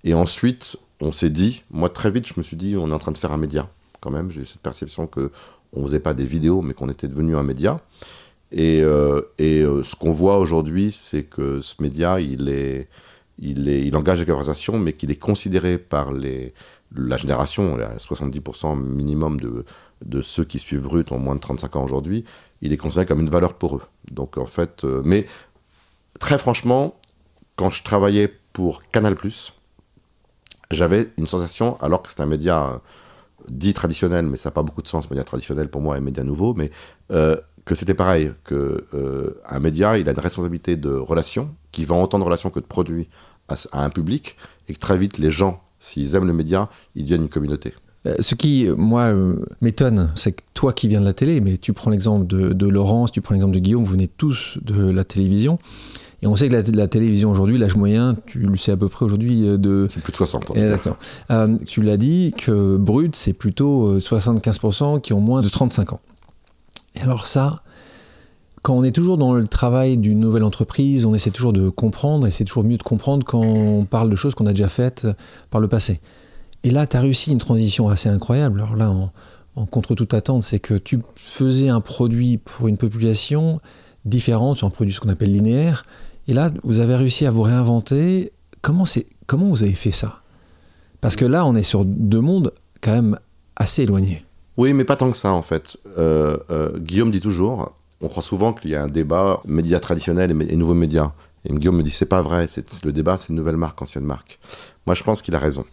[0.05, 2.99] Et ensuite, on s'est dit, moi très vite, je me suis dit, on est en
[2.99, 3.69] train de faire un média,
[4.01, 4.31] quand même.
[4.31, 5.31] J'ai eu cette perception que
[5.73, 7.81] on faisait pas des vidéos, mais qu'on était devenu un média.
[8.51, 12.89] Et, euh, et euh, ce qu'on voit aujourd'hui, c'est que ce média, il est,
[13.39, 16.55] il est, il engage les conversations, mais qu'il est considéré par les,
[16.97, 19.65] la génération, les 70% minimum de,
[20.05, 22.25] de ceux qui suivent Brut ont moins de 35 ans aujourd'hui,
[22.63, 23.83] il est considéré comme une valeur pour eux.
[24.11, 25.27] Donc en fait, euh, mais
[26.19, 26.99] très franchement,
[27.57, 29.17] quand je travaillais pour Canal+,
[30.71, 32.79] j'avais une sensation, alors que c'est un média euh,
[33.49, 36.25] dit traditionnel, mais ça n'a pas beaucoup de sens, média traditionnel pour moi et média
[36.25, 36.71] nouveau, mais
[37.11, 41.85] euh, que c'était pareil, que euh, un média, il a une responsabilité de relation, qui
[41.85, 43.09] va autant de relations que de produits
[43.49, 44.37] à, un public,
[44.69, 47.75] et que très vite, les gens, s'ils aiment le média, ils deviennent une communauté.
[48.21, 49.13] Ce qui, moi,
[49.61, 52.67] m'étonne, c'est que toi qui viens de la télé, mais tu prends l'exemple de, de
[52.67, 55.59] Laurence, tu prends l'exemple de Guillaume, vous venez tous de la télévision.
[56.23, 58.89] Et on sait que la, la télévision aujourd'hui, l'âge moyen, tu le sais à peu
[58.89, 59.87] près aujourd'hui, euh, de.
[59.89, 60.55] C'est plus de 60 ans.
[60.55, 60.97] Exactement.
[61.31, 65.93] Euh, tu l'as dit que brut, c'est plutôt euh, 75% qui ont moins de 35
[65.93, 66.01] ans.
[66.97, 67.63] Et alors, ça,
[68.63, 72.27] quand on est toujours dans le travail d'une nouvelle entreprise, on essaie toujours de comprendre,
[72.27, 75.07] et c'est toujours mieux de comprendre quand on parle de choses qu'on a déjà faites
[75.51, 76.01] par le passé.
[76.65, 78.61] Et là, tu as réussi une transition assez incroyable.
[78.61, 79.13] Alors là, en,
[79.55, 83.61] en contre toute attente, c'est que tu faisais un produit pour une population
[84.05, 85.85] différente, sur un produit ce qu'on appelle linéaire.
[86.29, 88.33] Et là, vous avez réussi à vous réinventer.
[88.61, 88.85] Comment,
[89.27, 90.21] comment vous avez fait ça?
[91.01, 93.19] Parce que là, on est sur deux mondes quand même
[93.57, 94.25] assez éloignés.
[94.59, 95.79] Oui, mais pas tant que ça en fait.
[95.97, 100.31] Euh, euh, Guillaume dit toujours, on croit souvent qu'il y a un débat médias traditionnels
[100.31, 101.13] et, nouveaux médias.
[101.45, 104.39] Et Guillaume me dit c'est pas vrai, c'est le débat, c'est nouvelle marque, ancienne marque.
[104.87, 105.65] Moi, je pense qu'il a raison.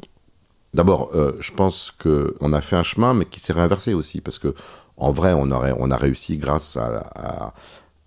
[0.74, 4.22] D'abord, euh, je pense que on a fait un chemin, mais qui s'est réinversé aussi,
[4.22, 4.54] parce que
[4.98, 7.54] en vrai, on a réussi grâce à-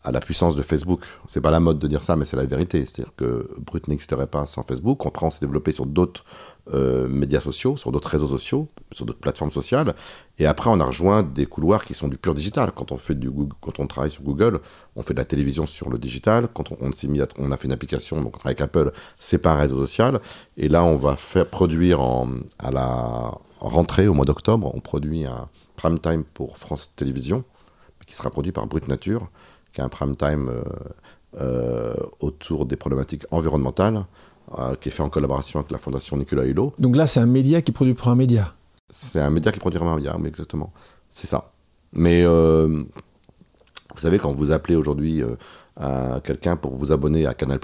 [0.04, 1.00] à la puissance de Facebook.
[1.26, 2.86] C'est pas la mode de dire ça, mais c'est la vérité.
[2.86, 5.04] C'est-à-dire que Brut n'existerait pas sans Facebook.
[5.04, 6.24] On s'est développé sur d'autres
[6.72, 9.94] euh, médias sociaux, sur d'autres réseaux sociaux, sur d'autres plateformes sociales.
[10.38, 12.70] Et après, on a rejoint des couloirs qui sont du pur digital.
[12.74, 14.60] Quand on fait du Google, quand on travaille sur Google,
[14.94, 16.48] on fait de la télévision sur le digital.
[16.54, 19.78] Quand on, mis, on a fait une application, donc avec Apple, c'est pas un réseau
[19.78, 20.20] social.
[20.56, 22.28] Et là, on va faire produire en,
[22.60, 27.42] à la rentrée au mois d'octobre, on produit un prime time pour France Télévisions,
[28.06, 29.28] qui sera produit par Brut Nature
[29.78, 30.62] qui est un prime time euh,
[31.40, 34.04] euh, autour des problématiques environnementales,
[34.58, 36.74] euh, qui est fait en collaboration avec la Fondation Nicolas Hulot.
[36.78, 38.54] Donc là, c'est un média qui produit pour un média
[38.90, 40.72] C'est un média qui produit pour un média, oui, exactement.
[41.10, 41.52] C'est ça.
[41.92, 42.86] Mais vous
[43.98, 45.22] savez, quand vous appelez aujourd'hui
[46.24, 47.60] quelqu'un pour vous abonner à Canal+,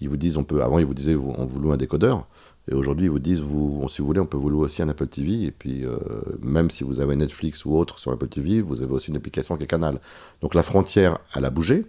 [0.00, 2.26] ils vous disent, on peut, avant ils vous disaient, on vous loue un décodeur.
[2.70, 4.88] Et aujourd'hui, ils vous disent, vous, si vous voulez, on peut vous louer aussi un
[4.88, 5.44] Apple TV.
[5.44, 5.98] Et puis, euh,
[6.40, 9.56] même si vous avez Netflix ou autre sur Apple TV, vous avez aussi une application
[9.56, 10.00] qui est Canal.
[10.40, 11.84] Donc la frontière, elle a bougé.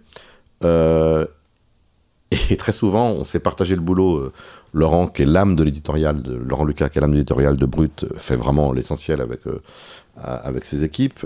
[0.64, 1.26] Euh,
[2.50, 4.16] et très souvent, on s'est partagé le boulot.
[4.18, 4.32] Euh,
[4.74, 8.04] Laurent, qui est l'âme de l'éditorial, Laurent Lucas, qui est l'âme de l'éditorial de Brut,
[8.18, 9.40] fait vraiment l'essentiel avec,
[10.22, 11.24] avec ses équipes.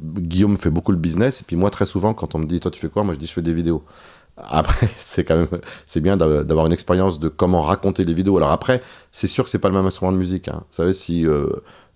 [0.00, 1.40] Guillaume fait beaucoup le business.
[1.40, 3.02] Et puis moi, très souvent, quand on me dit, toi, tu fais quoi?
[3.02, 3.82] Moi, je dis, je fais des vidéos.
[4.36, 5.48] Après, c'est quand même
[5.86, 8.36] c'est bien d'avoir une expérience de comment raconter les vidéos.
[8.36, 10.48] Alors après, c'est sûr que c'est pas le même instrument de musique.
[10.48, 10.64] Hein.
[10.70, 11.48] Vous savez, si euh,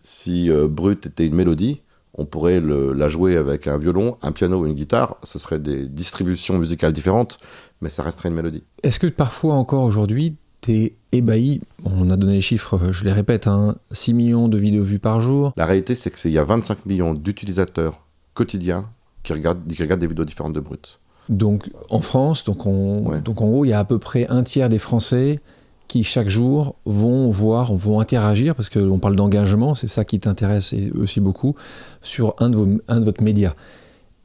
[0.02, 1.82] si euh, Brut était une mélodie,
[2.14, 5.16] on pourrait la jouer avec un violon, un piano ou une guitare.
[5.22, 7.38] Ce serait des distributions musicales différentes,
[7.80, 8.64] mais ça resterait une mélodie.
[8.82, 13.12] Est-ce que parfois encore aujourd'hui, tu es ébahi On a donné les chiffres, je les
[13.12, 15.52] répète, hein, 6 millions de vidéos vues par jour?
[15.56, 18.00] La réalité, c'est qu'il y a 25 millions d'utilisateurs
[18.34, 18.86] quotidiens
[19.22, 20.98] qui regardent, qui regardent des vidéos différentes de Brut.
[21.28, 22.58] Donc en France, donc,
[23.22, 25.40] donc en gros, il y a à peu près un tiers des Français
[25.88, 30.74] qui chaque jour vont voir, vont interagir, parce qu'on parle d'engagement, c'est ça qui t'intéresse
[30.94, 31.54] aussi beaucoup,
[32.02, 33.56] sur un de, vos, un de votre média.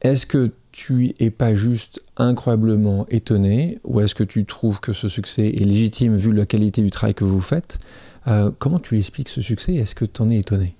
[0.02, 5.08] Est-ce que tu es pas juste incroyablement étonné, ou est-ce que tu trouves que ce
[5.08, 7.78] succès est légitime vu la qualité du travail que vous faites?
[8.26, 9.74] Euh, Comment tu expliques ce succès?
[9.74, 10.76] Est-ce que tu en es étonné?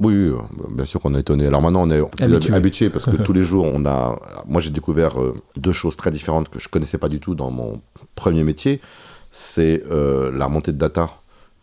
[0.00, 0.30] Oui,
[0.70, 1.46] bien sûr qu'on est étonné.
[1.46, 2.90] Alors maintenant, on est habitué.
[2.90, 4.18] parce que tous les jours, on a.
[4.46, 7.50] Moi, j'ai découvert euh, deux choses très différentes que je connaissais pas du tout dans
[7.50, 7.80] mon
[8.14, 8.80] premier métier.
[9.30, 11.10] C'est euh, la remontée de data,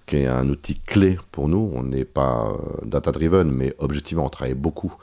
[0.05, 1.71] qui est un outil clé pour nous.
[1.75, 4.93] On n'est pas euh, data-driven, mais objectivement, on travaille beaucoup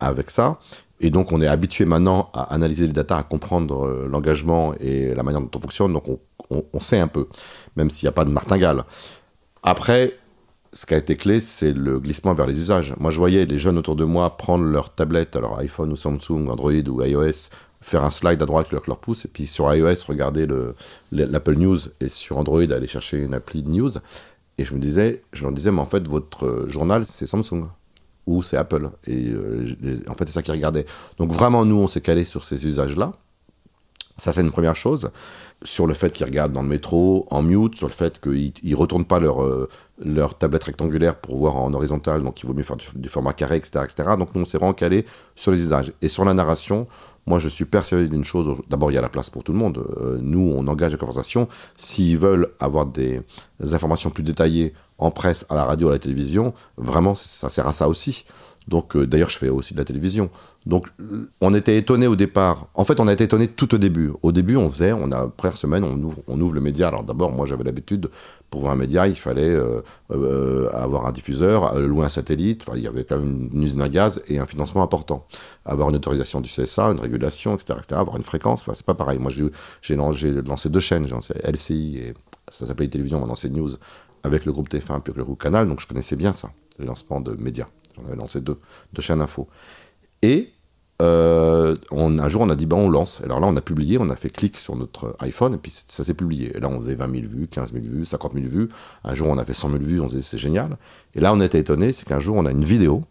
[0.00, 0.58] avec ça.
[1.00, 5.22] Et donc, on est habitué maintenant à analyser les data, à comprendre l'engagement et la
[5.22, 5.92] manière dont on fonctionne.
[5.92, 7.26] Donc, on, on sait un peu,
[7.76, 8.84] même s'il n'y a pas de martingale.
[9.64, 10.14] Après,
[10.72, 12.94] ce qui a été clé, c'est le glissement vers les usages.
[12.98, 16.48] Moi, je voyais les jeunes autour de moi prendre leur tablette, alors iPhone ou Samsung,
[16.48, 20.06] Android ou iOS, faire un slide à droite avec leur pouce, et puis sur iOS,
[20.08, 20.46] regarder
[21.10, 23.92] l'Apple News, et sur Android, aller chercher une appli de news.
[24.58, 27.64] Et je me disais, je leur disais, mais en fait, votre journal, c'est Samsung
[28.26, 28.90] ou c'est Apple.
[29.06, 29.66] Et euh,
[30.08, 30.86] en fait, c'est ça qu'ils regardaient.
[31.18, 33.12] Donc vraiment, nous, on s'est calé sur ces usages-là.
[34.16, 35.10] Ça, c'est une première chose
[35.64, 38.76] sur le fait qu'ils regardent dans le métro en mute, sur le fait qu'ils ne
[38.76, 39.68] retournent pas leur, euh,
[40.04, 43.56] leur tablette rectangulaire pour voir en horizontal, donc il vaut mieux faire du, format carré,
[43.56, 44.10] etc., etc.
[44.18, 45.92] Donc nous, on s'est vraiment calé sur les usages.
[46.02, 46.86] Et sur la narration,
[47.26, 48.60] moi, je suis persuadé d'une chose.
[48.68, 49.78] D'abord, il y a la place pour tout le monde.
[50.00, 51.48] Euh, nous, on engage la conversation.
[51.76, 53.22] S'ils veulent avoir des
[53.60, 57.72] informations plus détaillées en presse, à la radio, à la télévision, vraiment, ça sert à
[57.72, 58.24] ça aussi.
[58.68, 60.30] Donc, euh, d'ailleurs, je fais aussi de la télévision.
[60.66, 60.86] Donc,
[61.40, 62.68] on était étonné au départ.
[62.74, 64.12] En fait, on a été étonné tout au début.
[64.22, 66.88] Au début, on faisait, on a première semaine, on ouvre, le média.
[66.88, 68.08] Alors d'abord, moi, j'avais l'habitude
[68.50, 69.80] pour un média, il fallait euh,
[70.12, 72.62] euh, avoir un diffuseur, louer un satellite.
[72.66, 75.26] Enfin, il y avait quand même une usine à gaz et un financement important.
[75.64, 78.00] Avoir une autorisation du CSA, une régulation, etc., etc.
[78.00, 78.60] Avoir une fréquence.
[78.60, 79.18] Enfin, c'est pas pareil.
[79.18, 79.32] Moi,
[79.82, 81.06] j'ai lancé deux chaînes.
[81.06, 82.14] J'ai lancé LCI et
[82.48, 83.70] ça s'appelait télévision, maintenant c'est News
[84.24, 85.68] avec le groupe TF1 puis le groupe Canal.
[85.68, 87.66] Donc, je connaissais bien ça, le lancement de médias.
[87.96, 88.58] J'en avais lancé deux,
[88.92, 89.48] deux chaînes info.
[90.22, 90.52] Et
[91.02, 93.20] euh, on, un jour, on a dit, ben, on lance.
[93.24, 96.04] Alors là, on a publié, on a fait clic sur notre iPhone, et puis ça
[96.04, 96.56] s'est publié.
[96.56, 98.68] Et là, on faisait 20 000 vues, 15 000 vues, 50 000 vues.
[99.02, 100.76] Un jour, on a fait 100 000 vues, on disait, c'est génial.
[101.14, 103.02] Et là, on était étonné, c'est qu'un jour, on a une vidéo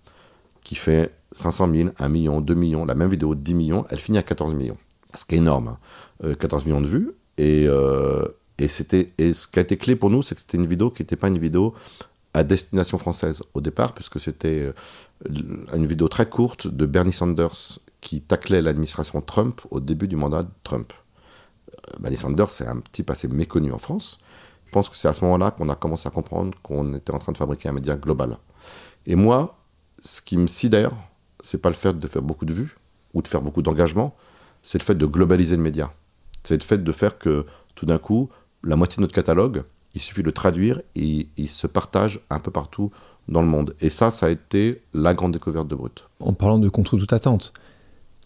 [0.63, 3.99] qui fait 500 000, 1 million, 2 millions, la même vidéo de 10 millions, elle
[3.99, 4.77] finit à 14 millions.
[5.13, 5.77] Ce qui est énorme.
[6.21, 6.31] 14
[6.63, 6.65] hein.
[6.65, 7.11] euh, millions de vues.
[7.37, 8.23] Et, euh,
[8.57, 8.67] et,
[9.17, 11.15] et ce qui a été clé pour nous, c'est que c'était une vidéo qui n'était
[11.15, 11.73] pas une vidéo
[12.33, 14.71] à destination française au départ, puisque c'était
[15.29, 15.33] euh,
[15.73, 20.43] une vidéo très courte de Bernie Sanders qui taclait l'administration Trump au début du mandat
[20.43, 20.93] de Trump.
[21.69, 24.17] Euh, Bernie Sanders, c'est un type assez méconnu en France.
[24.65, 27.19] Je pense que c'est à ce moment-là qu'on a commencé à comprendre qu'on était en
[27.19, 28.37] train de fabriquer un média global.
[29.05, 29.57] Et moi,
[29.99, 30.91] ce qui me sidère,
[31.41, 32.77] c'est pas le fait de faire beaucoup de vues
[33.13, 34.15] ou de faire beaucoup d'engagement,
[34.63, 35.93] c'est le fait de globaliser le média.
[36.43, 38.29] C'est le fait de faire que tout d'un coup,
[38.63, 42.51] la moitié de notre catalogue, il suffit de traduire et il se partage un peu
[42.51, 42.91] partout
[43.27, 43.75] dans le monde.
[43.81, 46.07] Et ça, ça a été la grande découverte de Brut.
[46.19, 47.53] En parlant de contre toute attente,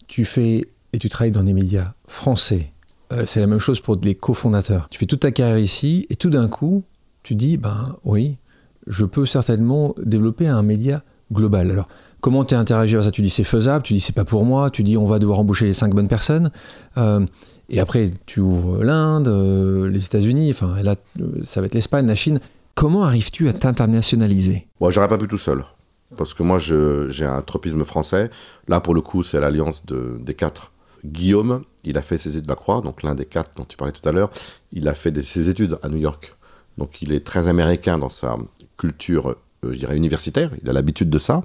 [0.06, 2.72] tu fais et tu travailles dans des médias français,
[3.12, 4.88] euh, c'est la même chose pour les cofondateurs.
[4.90, 6.84] Tu fais toute ta carrière ici et tout d'un coup,
[7.22, 8.38] tu dis, ben oui,
[8.86, 11.02] je peux certainement développer un média
[11.32, 11.70] global.
[11.70, 11.88] Alors,
[12.20, 13.10] comment tu interagi avec ça?
[13.10, 15.38] Tu dis c'est faisable, tu dis c'est pas pour moi, tu dis on va devoir
[15.38, 16.50] embaucher les cinq bonnes personnes.
[16.96, 17.24] Euh,
[17.68, 20.94] et après, tu ouvres l'Inde, euh, les États-Unis, enfin là,
[21.44, 22.40] ça va être l'Espagne, la Chine.
[22.74, 24.68] Comment arrives-tu à t'internationaliser?
[24.80, 25.64] Moi, j'aurais pas pu tout seul.
[26.16, 28.30] Parce que moi, j'ai un tropisme français.
[28.68, 30.72] Là, pour le coup, c'est l'alliance de, des quatre.
[31.04, 33.76] Guillaume, il a fait ses études de la Croix, donc l'un des quatre dont tu
[33.76, 34.30] parlais tout à l'heure.
[34.72, 36.36] Il a fait ses études à New York.
[36.78, 38.36] Donc, il est très américain dans sa
[38.76, 39.30] culture,
[39.64, 40.52] euh, je dirais, universitaire.
[40.62, 41.42] Il a l'habitude de ça.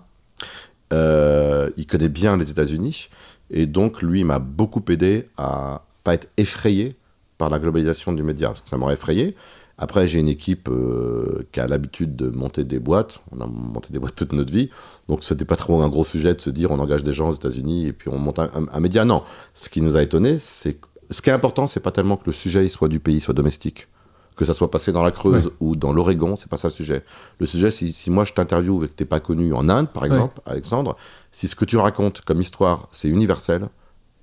[0.93, 3.10] Euh, il connaît bien les États-Unis.
[3.49, 6.95] Et donc, lui, m'a beaucoup aidé à pas être effrayé
[7.38, 9.36] par la globalisation du média, parce que ça m'aurait effrayé.
[9.77, 13.21] Après, j'ai une équipe euh, qui a l'habitude de monter des boîtes.
[13.32, 14.69] On a monté des boîtes toute notre vie.
[15.08, 17.30] Donc, ce n'était pas trop un gros sujet de se dire on engage des gens
[17.30, 19.06] aux États-Unis et puis on monte un, média.
[19.06, 19.23] Non.
[19.56, 20.77] Ce qui nous a étonné, c'est
[21.10, 23.88] ce qui est important, c'est pas tellement que le sujet soit du pays, soit domestique.
[24.35, 27.03] Que ça soit passé dans la Creuse ou dans l'Oregon, c'est pas ça le sujet.
[27.39, 30.05] Le sujet, si, si moi je t'interviewe et que t'es pas connu en Inde, par
[30.05, 30.95] exemple, Alexandre,
[31.31, 33.67] si ce que tu racontes comme histoire, c'est universel,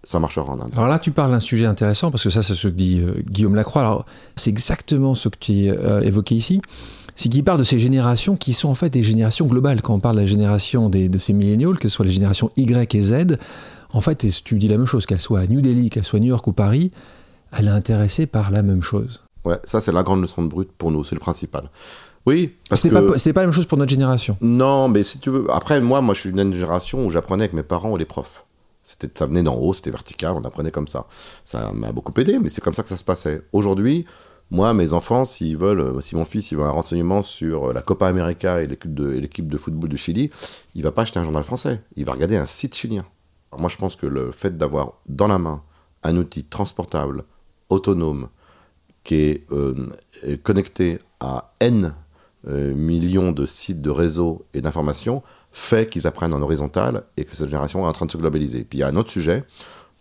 [0.03, 0.73] ça marchera en Inde.
[0.73, 3.21] Alors là, tu parles d'un sujet intéressant, parce que ça, c'est ce que dit euh,
[3.31, 3.83] Guillaume Lacroix.
[3.83, 6.63] Alors, c'est exactement ce que tu as euh, évoqué ici.
[7.15, 9.83] C'est qu'il parle de ces générations qui sont en fait des générations globales.
[9.83, 12.51] Quand on parle de la génération des, de ces milléniaux, que ce soit les générations
[12.57, 13.39] Y et Z,
[13.93, 16.19] en fait, et tu dis la même chose, qu'elle soit à New Delhi, qu'elle soit
[16.19, 16.93] à New York ou Paris,
[17.53, 19.23] elle est intéressée par la même chose.
[19.49, 21.71] Ouais, ça, c'est la grande leçon de brut pour nous, c'est le principal.
[22.27, 22.89] Oui, parce que...
[22.89, 24.37] Pas, c'était pas la même chose pour notre génération.
[24.43, 25.47] Non, mais si tu veux...
[25.51, 28.45] Après, moi, moi je suis d'une génération où j'apprenais avec mes parents ou les profs.
[28.83, 31.07] C'était, ça venait d'en haut, c'était vertical, on apprenait comme ça.
[31.47, 33.41] Ça m'a beaucoup aidé, mais c'est comme ça que ça se passait.
[33.55, 34.05] Aujourd'hui,
[34.51, 37.73] moi, mes enfants, s'ils veulent, euh, si mon fils il veut un renseignement sur euh,
[37.73, 40.31] la Copa América et l'équipe de, l'équipe de football du Chili,
[40.75, 43.07] il va pas acheter un journal français, il va regarder un site chilien.
[43.57, 45.63] moi, je pense que le fait d'avoir dans la main
[46.03, 47.25] un outil transportable,
[47.71, 48.29] autonome,
[49.05, 49.91] qui est euh,
[50.43, 51.95] connecté à N
[52.45, 57.49] millions de sites de réseaux et d'informations, fait qu'ils apprennent en horizontal et que cette
[57.49, 58.65] génération est en train de se globaliser.
[58.65, 59.45] Puis il y a un autre sujet,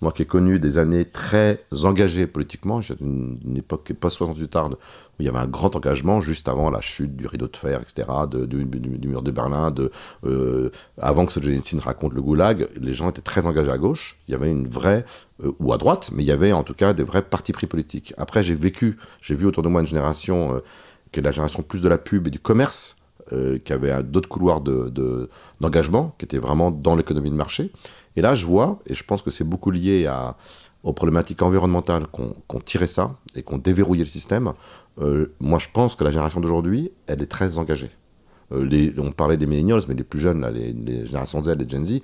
[0.01, 4.77] moi qui ai connu des années très engagées politiquement, j'ai une, une, époque post-68 tarde
[5.17, 7.82] où il y avait un grand engagement juste avant la chute du rideau de fer,
[7.82, 9.91] etc., de, du, mur de Berlin, de,
[10.25, 14.32] euh, avant que Solzhenitsyn raconte le goulag, les gens étaient très engagés à gauche, il
[14.32, 15.06] y avait une vraie,
[15.43, 17.67] euh, ou à droite, mais il y avait en tout cas des vrais partis pris
[17.67, 18.13] politiques.
[18.17, 20.60] Après j'ai vécu, j'ai vu autour de moi une génération euh,
[21.12, 22.97] qui est la génération plus de la pub et du commerce,
[23.34, 27.71] euh, qui avait d'autres couloirs d'engagement, de, qui étaient vraiment dans l'économie de marché.
[28.15, 30.38] Et là, je vois, et je pense que c'est beaucoup lié à,
[30.83, 34.53] aux problématiques environnementales qu'on tiré ça et qu'on déverrouillé le système.
[34.99, 37.91] Euh, moi, je pense que la génération d'aujourd'hui, elle est très engagée.
[38.53, 41.85] Euh, on parlait des millennials, mais les plus jeunes, là, les, générations Z, les Gen
[41.85, 41.99] Z,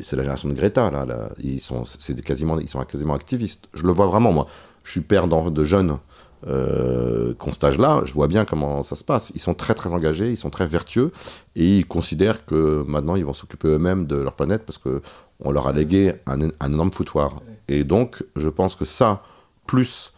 [0.00, 0.90] c'est la génération de Greta.
[0.90, 1.82] Là ils, sont,
[2.24, 3.68] quasiment, ils sont quasiment activistes.
[3.74, 4.46] Je le vois vraiment, moi.
[4.84, 5.98] Je suis père de jeunes
[6.46, 9.32] euh, qu'on stage là, je vois bien comment ça se passe.
[9.34, 11.10] Ils sont très très engagés, ils sont très vertueux
[11.56, 15.02] et ils considèrent que maintenant ils vont s'occuper eux-mêmes de leur planète parce que
[15.40, 17.40] on leur a légué un, un énorme foutoir.
[17.68, 19.22] Et donc, je pense que ça,
[19.66, 20.12] plus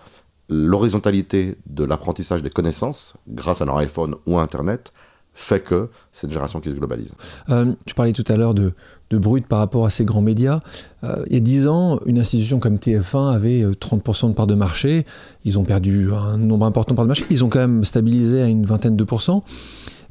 [0.49, 4.93] l'horizontalité de l'apprentissage des connaissances grâce à leur iPhone ou Internet,
[5.33, 7.15] fait que c'est une génération qui se globalise.
[7.51, 8.73] Euh, tu parlais tout à l'heure de,
[9.11, 10.61] de brut par rapport à ces grands médias.
[11.05, 14.49] Euh, il y a 10 ans, une institution comme TF1 avait 30% euh, de part
[14.49, 15.07] de marché.
[15.45, 17.25] Ils ont perdu un nombre important de parts de marché.
[17.31, 19.45] Ils ont quand même stabilisé à une vingtaine de pourcents.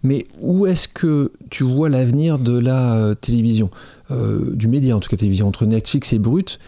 [0.04, 3.70] Mais où est-ce que tu vois l'avenir de la télévision,
[4.10, 6.60] du média en tout cas télévision, entre Netflix et Brut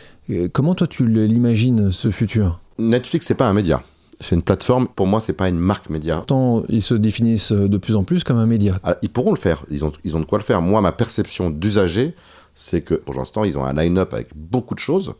[0.53, 2.59] Comment toi tu l'imagines ce futur?
[2.77, 3.83] Netflix, c'est pas un média
[4.21, 4.87] c'est une plateforme.
[4.87, 6.23] Pour moi, c'est pas une marque média.
[6.27, 8.79] Tant ils se définissent de plus en plus comme un média.
[8.83, 9.65] Ah, ils pourront le faire.
[9.69, 10.61] Ils ont, ils ont de quoi le faire.
[10.61, 12.15] Moi, ma perception d'usager,
[12.53, 15.15] c'est que pour l'instant, ils ont un line-up avec beaucoup de choses.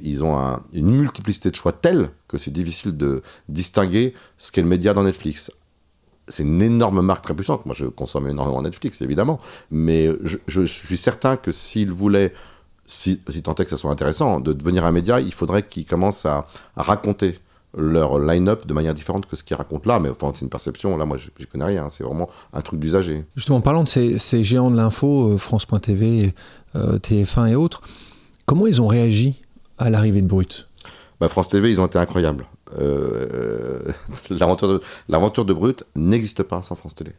[0.00, 0.36] Ils ont
[0.72, 5.04] une multiplicité de choix telle que c'est difficile de distinguer ce qu'est le média dans
[5.04, 5.52] Netflix.
[6.28, 7.66] C'est une énorme marque très puissante.
[7.66, 9.40] Moi, je consomme énormément Netflix, évidemment.
[9.70, 12.32] Mais je, suis certain que s'ils voulaient,
[12.86, 15.86] si, si tant est que ça soit intéressant, de devenir un média, il faudrait qu'ils
[15.86, 17.38] commencent à, à raconter
[17.76, 20.00] leur line-up de manière différente que ce qu'ils racontent là.
[20.00, 20.96] Mais enfin, c'est une perception.
[20.96, 21.88] Là, moi, je, ne connais rien.
[21.88, 23.24] C'est vraiment un truc d'usager.
[23.36, 26.34] Justement, parlant de ces, géants de l'info, euh, France.tv,
[26.76, 27.82] euh, TF1 et autres,
[28.46, 29.40] comment ils ont réagi
[29.78, 30.68] à l'arrivée de Brut?
[31.20, 32.46] Bah, France TV, ils ont été incroyables.
[32.78, 33.92] Euh,
[34.30, 37.12] l'aventure, de, l'aventure de Brut n'existe pas sans France Télé.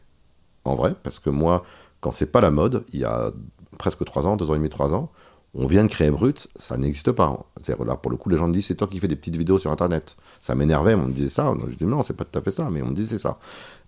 [0.66, 1.64] En vrai, parce que moi,
[2.02, 3.32] quand c'est pas la mode, il y a
[3.78, 5.10] presque 3 ans, 2 ans et demi, 3 ans,
[5.56, 7.46] on vient de créer Brut, ça n'existe pas.
[7.86, 9.58] Là, pour le coup, les gens me disent, c'est toi qui fais des petites vidéos
[9.58, 10.16] sur Internet.
[10.42, 11.52] Ça m'énervait, on me disait ça.
[11.68, 13.40] Je disais, non, c'est pas tout à fait ça, mais on me disait, c'est ça.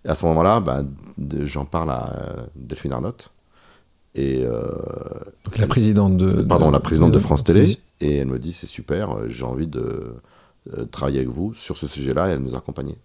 [0.04, 0.82] Et à ce moment-là, bah,
[1.44, 3.30] j'en parle à euh, Delphine Arnott.
[4.14, 4.42] Et
[5.44, 6.42] Donc la présidente de.
[6.42, 7.78] pardon, de- la présidente de de- France Télé.
[8.00, 10.14] Et elle me dit c'est super, euh, j'ai envie de
[10.76, 12.28] euh, travailler avec vous sur ce sujet-là.
[12.28, 12.98] Et elle nous a accompagnés.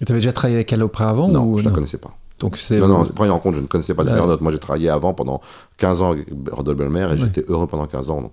[0.00, 2.10] Et tu avais déjà travaillé avec elle auparavant non, ou je la connaissais pas.
[2.40, 2.78] Donc c'est.
[2.80, 4.36] Non, non, première rencontre, je ne connaissais pas Fernand.
[4.40, 5.40] Moi, j'ai travaillé avant pendant
[5.76, 7.16] 15 ans avec Rodolphe Belmer et Ouais.
[7.16, 8.20] j'étais heureux pendant 15 ans.
[8.22, 8.32] Donc,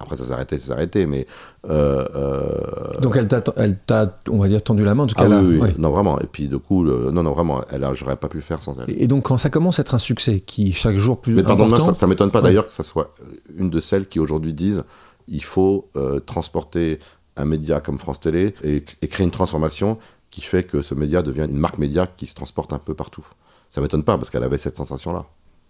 [0.00, 1.06] après, ça s'est arrêté, ça s'est arrêté.
[1.06, 1.26] Mais.
[1.68, 5.14] euh, euh, Donc elle t'a, elle t'a, on va dire, tendu la main en tout
[5.14, 5.40] cas ah là.
[5.40, 5.74] oui, oui, ouais.
[5.78, 6.18] non, vraiment.
[6.18, 8.76] Et puis, du coup, le- non, non, vraiment, elle a, j'aurais pas pu faire sans
[8.80, 8.86] elle.
[9.00, 11.66] Et donc quand ça commence à être un succès qui chaque jour plus Mais pardon,
[11.66, 11.86] important.
[11.86, 12.46] ça, ça m'étonne pas Ouais.
[12.46, 13.14] d'ailleurs que ça soit
[13.56, 14.82] une de celles qui aujourd'hui disent
[15.28, 16.98] il faut euh, transporter
[17.36, 19.98] un média comme France Télé et, et créer une transformation
[20.30, 23.24] qui fait que ce média devient une marque média qui se transporte un peu partout.
[23.68, 25.24] Ça m'étonne pas parce qu'elle avait cette sensation-là.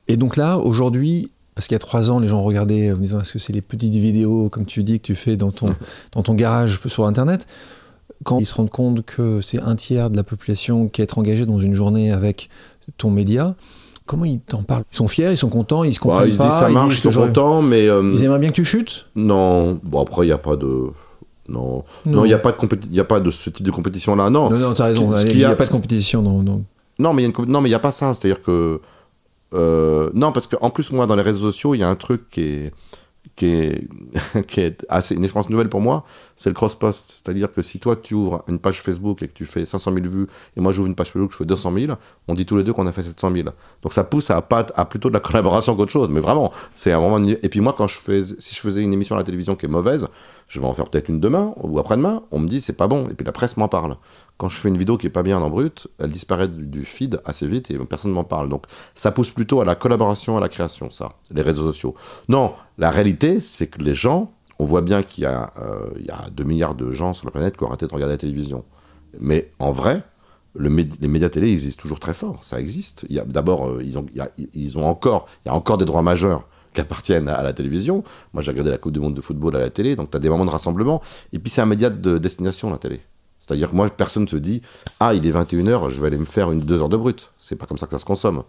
[0.09, 3.21] Et donc là, aujourd'hui, parce qu'il y a trois ans, les gens regardaient en disant
[3.21, 5.75] est-ce que c'est les petites vidéos, comme tu dis, que tu fais dans ton,
[6.13, 7.47] dans ton garage sur Internet?
[8.25, 11.45] Quand ils se rendent compte que c'est un tiers de la population qui est engagée
[11.45, 12.49] dans une journée avec
[12.97, 13.57] ton média,
[14.07, 14.85] comment ils t'en parlent?
[14.93, 16.69] Ils sont fiers, ils sont contents, ils se Bah, comprennent ils se pas disent ça
[16.69, 19.07] marche, ils sont contents, mais euh, Ils aimeraient bien que tu chutes?
[19.17, 19.81] non.
[19.83, 20.91] Bon après il n'y a pas de
[21.49, 22.57] non non il n'y a pas de
[22.90, 24.49] il a pas de ce type de compétition là non.
[24.51, 25.12] Non, non, t'as raison.
[25.16, 26.22] Il qu'il n'y a, a- pas de compétition.
[26.22, 26.64] Non, non.
[26.99, 28.14] Non, mais il y a une compé- non, mais il y a pas ça.
[28.14, 28.80] C'est-à-dire que
[29.55, 32.28] euh, non, parce qu'en plus moi dans les réseaux sociaux, il y a un truc
[32.30, 32.72] qui est
[33.36, 33.86] qui est
[34.47, 36.05] qui est assez une expérience nouvelle pour moi,
[36.36, 37.11] c'est le cross-post.
[37.22, 40.07] C'est-à-dire que si toi tu ouvres une page Facebook et que tu fais 500 000
[40.09, 40.26] vues,
[40.57, 41.93] et moi j'ouvre une page Facebook, je fais 200 000,
[42.28, 43.49] on dit tous les deux qu'on a fait 700 000.
[43.82, 46.09] Donc ça pousse à pas à plutôt de la collaboration qu'autre chose.
[46.11, 47.20] Mais vraiment, c'est un moment.
[47.20, 49.55] de- Et puis moi quand je fais si je faisais une émission à la télévision
[49.55, 50.09] qui est mauvaise,
[50.53, 53.09] je vais en faire peut-être une demain ou après-demain, on me dit c'est pas bon,
[53.09, 53.97] et puis la presse m'en parle.
[54.37, 57.23] Quand je fais une vidéo qui est pas bien en brut, elle disparaît du, feed
[57.25, 58.51] assez vite et personne ne m'en parle.
[58.51, 61.95] Donc ça pousse plutôt à la collaboration, à la création, ça, les réseaux sociaux.
[62.29, 66.05] Non, la réalité, c'est que les gens, on voit bien qu'il y, a, euh, il
[66.05, 68.19] y a 2 milliards de gens sur la planète qui ont arrêté de regarder la
[68.19, 68.63] télévision.
[69.21, 70.03] Mais en vrai,
[70.55, 73.11] les médias télé existent toujours très fort, ça existe.
[73.11, 77.35] D'abord, euh, ils ont encore, il y a encore des droits majeurs qui appartiennent à,
[77.35, 78.03] à la télévision.
[78.33, 80.20] Moi, j'ai regardé la Coupe du Monde de football à la télé, donc tu as
[80.20, 81.01] des moments de rassemblement.
[81.33, 83.01] Et puis, c'est un média de destination, la télé.
[83.39, 84.62] C'est-à-dire que moi, personne ne se dit
[85.01, 87.33] Ah, il est 21h, je vais aller me faire une deux heures de brut.
[87.37, 88.43] C'est pas comme ça que ça se consomme.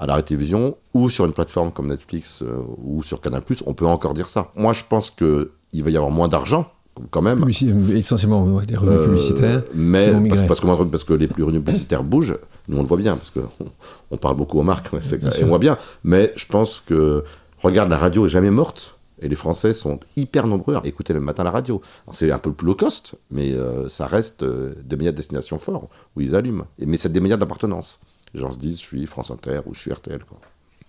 [0.00, 3.84] À la télévision ou sur une plateforme comme Netflix euh, ou sur Canal, on peut
[3.86, 4.52] encore dire ça.
[4.54, 5.48] Moi, je pense qu'il
[5.82, 6.70] va y avoir moins d'argent,
[7.10, 7.40] quand même.
[7.40, 9.62] Publici- essentiellement ouais, des revenus Euh, publicitaires.
[9.74, 10.12] mais
[10.46, 12.36] parce, que, parce que les revenus publicitaires bougent,
[12.68, 13.48] nous on le voit bien, parce qu'on
[14.12, 15.76] on parle beaucoup aux marques, mais c'est- et on voit bien.
[16.04, 17.24] Mais je pense que,
[17.62, 18.94] regarde, la radio est jamais morte.
[19.20, 21.80] Et les Français sont hyper nombreux à écouter le matin la radio.
[22.12, 25.58] C'est un peu plus low cost, mais euh, ça reste euh, des médias de destination
[25.58, 26.66] forts, où ils allument.
[26.78, 27.98] Et, mais c'est des médias d'appartenance.
[28.32, 30.20] Les gens se disent, je suis France Inter ou je suis RTL.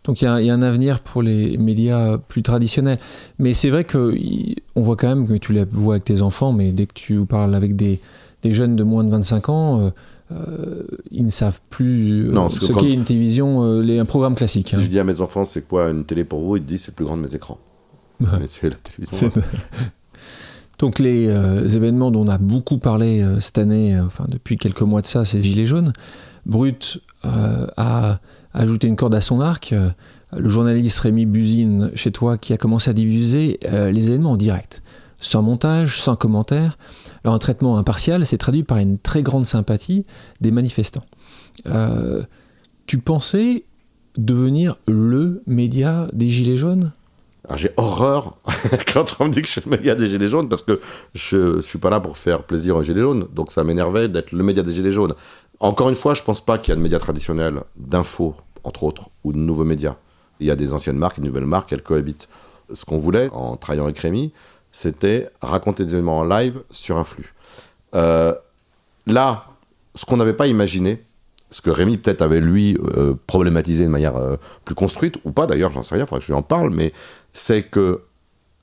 [0.03, 2.99] Donc il y, a- un avenir pour les médias plus traditionnels.
[3.39, 6.21] Mais c'est vrai que il- on voit quand même que tu les vois avec tes
[6.21, 7.99] enfants, mais dès que tu parles avec des,
[8.43, 9.89] des jeunes de moins de 25 ans, euh,
[10.31, 14.35] euh, ils ne savent plus euh, Non, ce qu'est une télévision, euh, les- un programme
[14.35, 14.69] classique.
[14.69, 14.79] Si hein.
[14.81, 16.95] je dis à mes enfants, c'est quoi une télé pour vous Ils disent, c'est le
[16.95, 17.57] plus grand de mes écrans.
[18.19, 19.31] mais c'est la télévision.
[19.33, 19.41] C'est-
[20.79, 24.55] Donc les euh, événements dont on a beaucoup parlé euh, cette année, euh, enfin depuis
[24.55, 25.91] quelques mois de ça, c'est Gilets jaunes.
[26.45, 28.19] Brut a
[28.53, 29.75] ajouté une corde à son arc.
[30.31, 34.81] Le journaliste Rémi Buzine, chez toi, qui a commencé à diffuser les événements en direct,
[35.19, 36.77] sans montage, sans commentaire.
[37.23, 40.05] Alors un traitement impartial s'est traduit par une très grande sympathie
[40.41, 41.05] des manifestants.
[41.65, 42.23] Euh,
[42.85, 43.65] tu pensais
[44.17, 46.91] devenir le média des Gilets jaunes?
[47.45, 48.37] Alors, J'ai horreur
[48.93, 50.79] quand on me dit que je suis le média des Gilets jaunes parce que
[51.13, 53.27] je, je suis pas là pour faire plaisir aux Gilets jaunes.
[53.33, 55.13] Donc ça m'énervait d'être le média des Gilets jaunes.
[55.59, 59.09] Encore une fois, je pense pas qu'il y a de médias traditionnels, d'infos, entre autres,
[59.23, 59.95] ou de nouveaux médias.
[60.39, 62.29] Il y a des anciennes marques et de nouvelles marques, elles cohabitent.
[62.71, 64.31] Ce qu'on voulait, en travaillant avec Rémi,
[64.71, 67.33] c'était raconter des événements en live sur un flux.
[67.95, 68.33] Euh,
[69.07, 69.45] là,
[69.95, 71.03] ce qu'on n'avait pas imaginé,
[71.51, 75.47] ce que Rémi peut-être avait lui euh, problématisé de manière euh, plus construite, ou pas
[75.47, 76.93] d'ailleurs, j'en sais rien, il faudrait que je lui en parle, mais
[77.33, 78.03] c'est que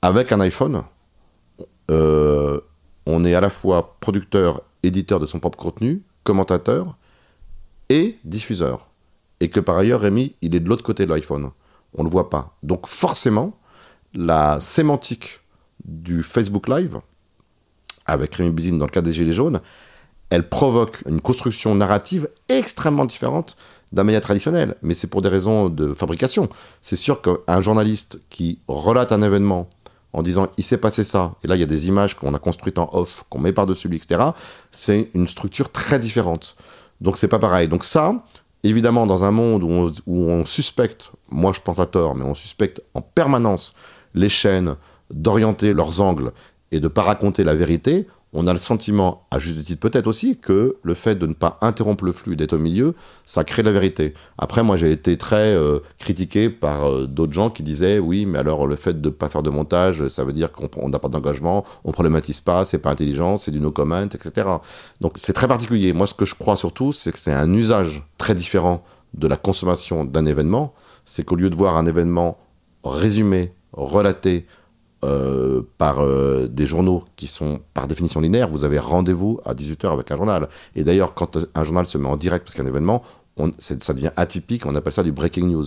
[0.01, 0.83] avec un iPhone,
[1.89, 6.97] on est à la fois producteur, éditeur de son propre contenu, commentateur
[7.89, 8.87] et diffuseur.
[9.39, 11.51] Et que par ailleurs, Rémi, il est de l'autre côté de l'iPhone.
[11.93, 12.57] On ne le voit pas.
[12.63, 13.57] Donc forcément,
[14.13, 15.41] la sémantique
[15.87, 16.99] du Facebook Live,
[18.05, 19.61] avec Rémi Buzine dans le cas des Gilets jaunes,
[20.29, 23.55] elle provoque une construction narrative extrêmement différente
[23.93, 24.75] d'un média traditionnel.
[24.81, 26.49] Mais c'est pour des raisons de fabrication.
[26.81, 29.69] C'est sûr qu'un journaliste qui relate un événement
[30.13, 32.39] en disant il s'est passé ça, et là il y a des images qu'on a
[32.39, 34.31] construites en off, qu'on met par-dessus lui, etc.,
[34.71, 36.55] c'est une structure très différente.
[37.01, 37.67] Donc c'est pas pareil.
[37.67, 38.25] Donc ça,
[38.63, 42.23] évidemment, dans un monde où on, où on suspecte, moi je pense à tort, mais
[42.23, 43.73] on suspecte en permanence
[44.13, 44.75] les chaînes
[45.11, 46.31] d'orienter leurs angles
[46.71, 50.37] et de pas raconter la vérité, on a le sentiment, à juste titre peut-être aussi,
[50.37, 52.93] que le fait de ne pas interrompre le flux, d'être au milieu,
[53.25, 54.13] ça crée la vérité.
[54.37, 58.37] Après, moi, j'ai été très euh, critiqué par euh, d'autres gens qui disaient, oui, mais
[58.37, 61.07] alors le fait de ne pas faire de montage, ça veut dire qu'on n'a pas
[61.07, 64.47] d'engagement, on problématise pas, c'est pas intelligent, c'est du no comment, etc.
[64.99, 65.93] Donc c'est très particulier.
[65.93, 68.83] Moi, ce que je crois surtout, c'est que c'est un usage très différent
[69.13, 70.73] de la consommation d'un événement.
[71.05, 72.37] C'est qu'au lieu de voir un événement
[72.83, 74.45] résumé, relaté,
[75.03, 79.91] euh, par euh, des journaux qui sont par définition linéaires, vous avez rendez-vous à 18h
[79.91, 80.47] avec un journal.
[80.75, 83.03] Et d'ailleurs, quand un journal se met en direct parce qu'il y a un événement,
[83.59, 85.65] ça devient atypique, on appelle ça du breaking news.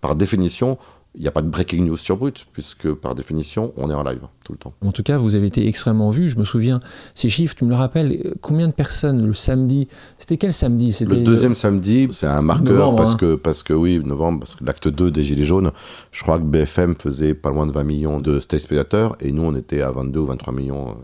[0.00, 0.78] Par définition,
[1.14, 4.02] il n'y a pas de breaking news sur Brut, puisque par définition, on est en
[4.02, 4.72] live tout le temps.
[4.80, 6.30] En tout cas, vous avez été extrêmement vu.
[6.30, 6.80] Je me souviens,
[7.14, 9.88] ces chiffres, tu me le rappelles, combien de personnes le samedi
[10.18, 10.96] C'était quel samedi?
[11.06, 13.18] Le deuxième samedi, c'est un marqueur, parce, hein.
[13.18, 15.72] que, parce que, oui, novembre, parce que l'acte 2 des Gilets jaunes,
[16.12, 19.54] je crois que BFM faisait pas loin de 20 millions de téléspectateurs, et nous, on
[19.54, 20.96] était à 22 ou 23 millions.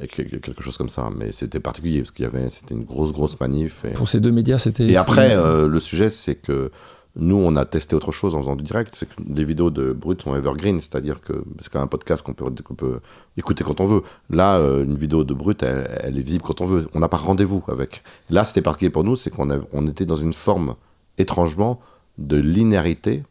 [0.00, 3.12] Euh, quelque chose comme ça, mais c'était particulier parce qu'il y avait, c'était une grosse
[3.12, 3.84] grosse manif.
[3.94, 4.86] Pour ces deux médias, c'était.
[4.86, 6.70] Et après, euh, le sujet, c'est que
[7.16, 9.92] nous, on a testé autre chose en faisant du direct, c'est que les vidéos de
[9.92, 13.00] Brut sont evergreen, c'est-à-dire que c'est quand même un podcast qu'on peut,
[13.36, 14.02] écouter quand on veut.
[14.30, 16.88] Là, euh, une vidéo de Brut, elle, est visible quand on veut.
[16.94, 18.02] On n'a pas rendez-vous avec.
[18.30, 20.76] Là, c'était particulier pour nous, c'est qu'on on était dans une forme,
[21.18, 21.80] étrangement,
[22.18, 23.22] de linéarité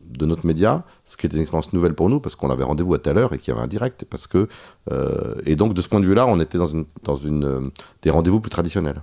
[0.00, 2.94] de notre média, ce qui était une expérience nouvelle pour nous, parce qu'on avait rendez-vous
[2.94, 4.04] à telle heure et qu'il y avait un direct.
[4.08, 4.48] Parce que,
[4.90, 7.70] euh, et donc, de ce point de vue-là, on était dans, euh,
[8.02, 9.02] des rendez-vous plus traditionnels.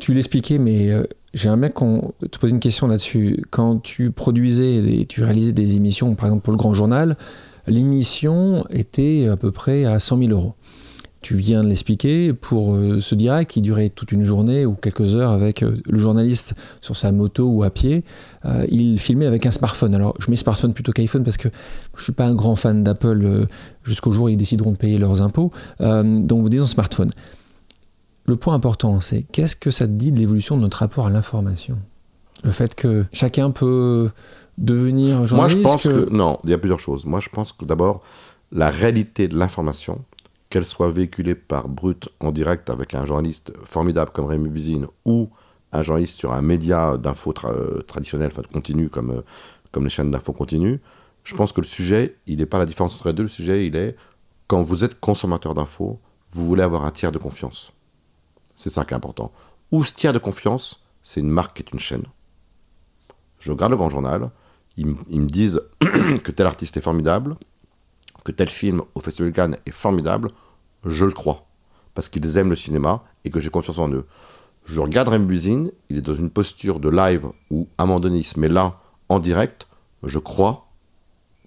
[0.00, 3.44] Tu l'expliquais, mais euh, j'ai un mec qu'on te pose une question là-dessus.
[3.50, 7.16] Quand tu produisais et tu réalisais des émissions, par exemple pour le Grand Journal,
[7.66, 10.54] l'émission était à peu près à 100 000 euros.
[11.22, 15.14] Tu viens de l'expliquer, pour euh, ce direct qui durait toute une journée ou quelques
[15.14, 18.04] heures avec euh, le journaliste sur sa moto ou à pied,
[18.68, 19.94] il filmait avec un smartphone.
[19.94, 21.48] Alors je mets smartphone plutôt qu'iPhone parce que
[21.94, 23.46] je ne suis pas un grand fan d'Apple
[23.84, 25.50] jusqu'au jour où ils décideront de payer leurs impôts.
[25.80, 27.08] donc disons smartphone
[28.26, 31.10] le point important, c'est qu'est-ce que ça te dit de l'évolution de notre rapport à
[31.10, 31.78] l'information?
[32.42, 34.10] Le fait que chacun peut
[34.58, 36.10] devenir journaliste Moi, je pense que...
[36.10, 37.06] Non, il y a plusieurs choses.
[37.06, 38.02] Moi, je pense que d'abord,
[38.52, 40.04] la réalité de l'information,
[40.48, 45.28] qu'elle soit véhiculée par Brut en direct avec un journaliste formidable comme Rémi Buzine ou
[45.72, 49.22] un journaliste sur un média d'info traditionnel, enfin continu comme, euh,
[49.72, 50.80] comme les chaînes d'info continu,
[51.24, 53.24] je pense que le sujet, il n'est pas la différence entre les deux.
[53.24, 53.96] Le sujet, il est
[54.46, 55.98] quand vous êtes consommateur d'infos,
[56.30, 57.72] vous voulez avoir un tiers de confiance.
[58.54, 59.32] C'est ça qui est important.
[59.72, 62.04] Ou ce tiers de confiance, c'est une marque qui est une chaîne.
[63.38, 64.30] Je regarde le grand journal,
[64.76, 67.36] ils, me disent que tel artiste est formidable,
[68.24, 70.28] que tel film au Festival de Cannes est formidable,
[70.84, 71.46] je le crois.
[71.94, 74.06] Parce qu'ils aiment le cinéma et que j'ai confiance en eux.
[74.64, 78.80] Je regarde Rem Buzine, il est dans une posture de live où à un là,
[79.08, 79.68] en direct,
[80.02, 80.68] je crois,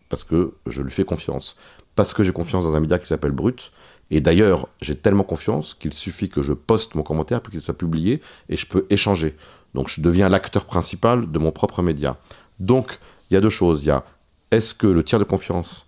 [0.10, 1.58] parce que je lui fais confiance.
[1.98, 3.72] Parce que j'ai confiance dans un média qui s'appelle Brut,
[4.12, 7.78] et d'ailleurs, j'ai tellement confiance qu'il suffit que je poste mon commentaire pour qu'il soit
[7.78, 9.36] publié et je peux échanger.
[9.74, 12.18] Donc je deviens l'acteur principal de mon propre média.
[12.60, 13.84] Donc il y a deux choses.
[13.84, 14.06] Il y a
[14.52, 15.88] est-ce que le tiers de confiance,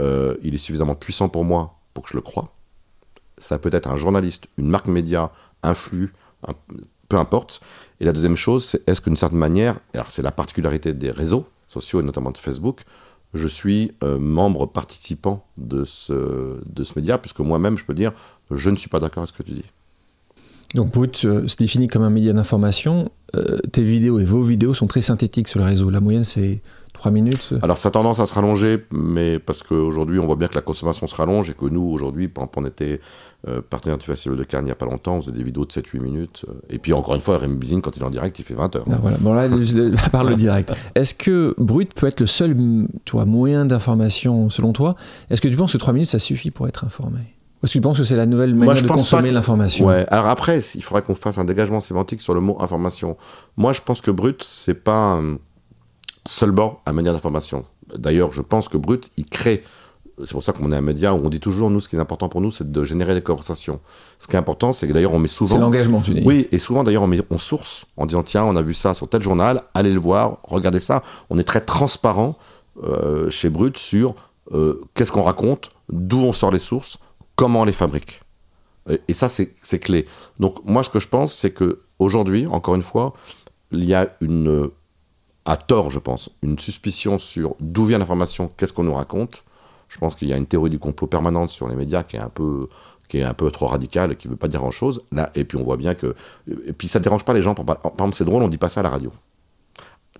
[0.00, 2.54] euh, il est suffisamment puissant pour moi pour que je le croie?
[3.36, 5.32] Ça peut être un journaliste, une marque média,
[5.64, 6.14] un flux,
[7.08, 7.60] peu importe.
[7.98, 11.46] Et la deuxième chose, c'est est-ce qu'une certaine manière, alors c'est la particularité des réseaux
[11.66, 12.82] sociaux et notamment de Facebook,
[13.34, 18.12] je suis euh, membre participant de ce, de ce média, puisque moi-même, je peux dire,
[18.50, 19.64] je ne suis pas d'accord avec ce que tu dis.
[20.74, 23.10] Donc Brut euh, se définit comme un média d'information.
[23.36, 25.90] Euh, tes vidéos et vos vidéos sont très synthétiques sur le réseau.
[25.90, 26.62] La moyenne, c'est
[27.00, 30.48] 3 minutes Alors ça a tendance à se rallonger, mais parce qu'aujourd'hui, on voit bien
[30.48, 33.00] que la consommation se rallonge et que nous, aujourd'hui, on était
[33.48, 35.64] euh, partenaire du Festival de Cannes il n'y a pas longtemps, on faisait des vidéos
[35.64, 36.44] de 7-8 minutes.
[36.46, 38.54] Euh, et puis encore une fois, Rémi Buzine, quand il est en direct, il fait
[38.54, 38.84] 20 heures.
[38.90, 39.16] Ah, voilà.
[39.18, 39.48] Bon là,
[40.04, 40.72] à part le direct.
[40.94, 42.54] Est-ce que Brut peut être le seul
[43.06, 44.94] toi, moyen d'information selon toi?
[45.30, 47.20] Est-ce que tu penses que 3 minutes, ça suffit pour être informé?
[47.62, 49.86] Est-ce que tu penses que c'est la nouvelle manière de consommer l'information?
[49.86, 50.06] Ouais.
[50.08, 53.16] Alors après, il faudrait qu'on fasse un dégagement sémantique sur le mot information.
[53.56, 55.38] Moi, je pense que Brut, c'est pas un
[56.26, 57.64] seul bord à manière d'information.
[57.96, 59.62] D'ailleurs, je pense que Brut, il crée
[60.24, 62.00] c'est pour ça qu'on est un média où on dit toujours, nous, ce qui est
[62.00, 63.80] important pour nous, c'est de générer des conversations.
[64.18, 65.54] Ce qui est important, c'est que d'ailleurs, on met souvent.
[65.54, 66.22] C'est l'engagement, tu dis.
[66.24, 68.94] Oui, et souvent, d'ailleurs, on, met, on source en disant, tiens, on a vu ça
[68.94, 71.02] sur tel journal, allez le voir, regardez ça.
[71.30, 72.36] On est très transparent
[72.84, 74.14] euh, chez Brut sur
[74.52, 76.98] euh, qu'est-ce qu'on raconte, d'où on sort les sources,
[77.40, 78.20] comment on les fabrique.
[79.08, 80.04] Et, ça, c'est clé.
[80.38, 83.14] Donc, moi, ce que je pense, c'est que aujourd'hui, encore une fois,
[83.72, 84.68] il y a une,
[85.46, 89.44] à tort, je pense, une suspicion sur d'où vient l'information, qu'est-ce qu'on nous raconte.
[89.88, 92.20] Je pense qu'il y a une théorie du complot permanente sur les médias qui est
[92.20, 92.68] un peu
[93.08, 95.58] qui est un peu trop radicale qui veut pas dire grand chose là et puis
[95.58, 96.14] on voit bien que
[96.64, 97.54] et puis ça dérange pas les gens.
[97.54, 99.10] Par exemple c'est drôle on dit pas ça à la radio.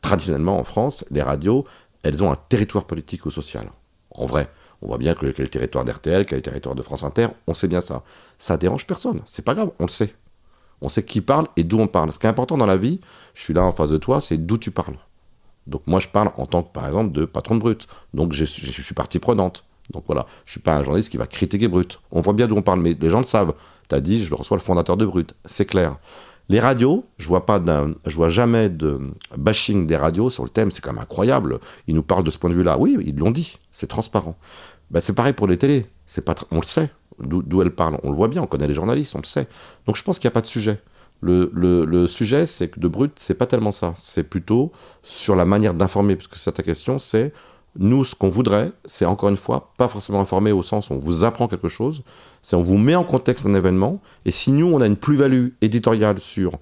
[0.00, 1.62] Traditionnellement en France les radios
[2.02, 3.70] elles ont un territoire politique ou social.
[4.10, 4.50] En vrai
[4.82, 7.02] On voit bien que quel est le territoire d'RTL, quel est le territoire de France
[7.02, 8.02] Inter, on sait bien ça.
[8.38, 10.14] Ça dérange personne, c'est pas grave, on le sait.
[10.80, 12.12] On sait qui parle et d'où on parle.
[12.12, 13.00] Ce qui est important dans la vie,
[13.34, 14.96] je suis là en face de toi, c'est d'où tu parles.
[15.66, 17.86] Donc moi je parle en tant que par exemple de patron de Brut.
[18.14, 19.64] Donc je, suis partie prenante.
[19.92, 22.00] Donc voilà, je suis pas un journaliste qui va critiquer Brut.
[22.12, 23.54] On voit bien d'où on parle, mais les gens le savent.
[23.88, 25.96] Tu as dit, je le reçois le fondateur de Brut, c'est clair.
[26.48, 27.44] Les radios, je vois
[28.06, 28.98] vois jamais de
[29.36, 31.60] bashing des radios sur le thème, c'est quand même incroyable.
[31.86, 32.76] Ils nous parlent de ce point de vue-là.
[32.76, 34.36] Oui, ils l'ont dit, c'est transparent.
[34.90, 36.90] Ben, c'est pareil pour les télés, c'est pas on le sait
[37.22, 39.46] d'où elles parlent, on le voit bien, on connaît les journalistes, on le sait.
[39.86, 40.80] Donc je pense qu'il n'y a pas de sujet.
[41.20, 43.92] Le, le, sujet, c'est que de brut, c'est pas tellement ça.
[43.94, 44.72] C'est plutôt
[45.02, 47.34] sur la manière d'informer, puisque c'est ta question, c'est
[47.78, 50.98] nous, ce qu'on voudrait, c'est encore une fois, pas forcément informer au sens où on
[50.98, 52.02] vous apprend quelque chose,
[52.42, 55.48] c'est on vous met en contexte un événement, et si nous, on a une plus-value
[55.60, 56.52] éditoriale sur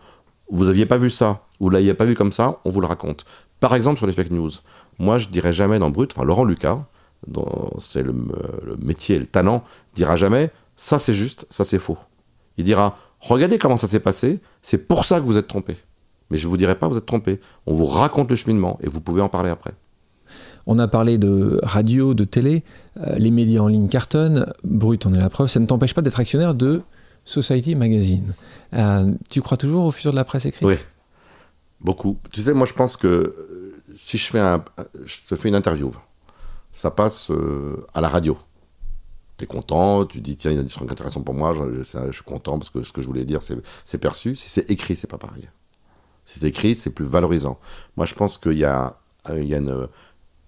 [0.51, 3.24] vous n'aviez pas vu ça, vous l'aviez pas vu comme ça, on vous le raconte.
[3.61, 4.51] Par exemple, sur les fake news,
[4.99, 6.87] moi, je dirais jamais dans Brut, enfin, Laurent Lucas,
[7.81, 8.14] c'est le,
[8.64, 9.64] le, métier le talent,
[9.95, 11.99] dira jamais ça c'est juste, ça c'est faux.
[12.57, 15.77] Il dira regardez comment ça s'est passé, c'est pour ça que vous êtes trompé.
[16.31, 17.41] Mais je ne vous dirai pas vous êtes trompé.
[17.66, 19.75] On vous raconte le cheminement et vous pouvez en parler après.
[20.66, 22.62] On a parlé de radio, de télé,
[22.99, 26.03] euh, les médias en ligne cartonnent, Brut en est la preuve, ça ne t'empêche pas
[26.03, 26.83] d'être actionnaire de
[27.25, 28.35] Society Magazine.
[28.75, 30.69] Euh, tu crois toujours au futur de la presse écrite?
[30.69, 30.77] Oui,
[31.81, 32.19] beaucoup.
[32.33, 34.62] Tu sais, moi je pense que euh, si je fais un,
[35.05, 35.91] je te fais une interview,
[36.73, 37.31] ça passe
[37.95, 38.37] à la radio.
[39.37, 42.12] Tu es content, tu dis tiens, il y a des trucs intéressants pour moi, je,
[42.12, 44.35] suis content parce que ce que je voulais dire, c'est perçu.
[44.35, 45.49] Si c'est écrit, c'est pas pareil.
[46.25, 47.59] Si c'est écrit, c'est plus valorisant.
[47.97, 49.89] Moi, je pense qu'il y a, a une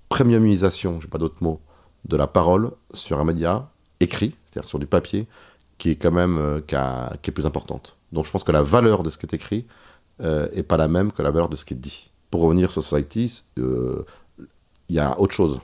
[0.09, 1.61] premiumisation, j'ai pas d'autre mot,
[2.05, 5.27] de la parole sur un média écrit, c'est-à-dire sur du papier,
[5.79, 6.75] qui est quand même euh, qui,
[7.31, 7.97] est plus importante.
[8.13, 9.67] Donc je pense que la valeur de ce qui est écrit
[10.21, 12.11] euh, pas la même que la valeur de ce qui est dit.
[12.31, 14.05] Pour revenir sur Society, euh,
[14.89, 15.61] il y a autre chose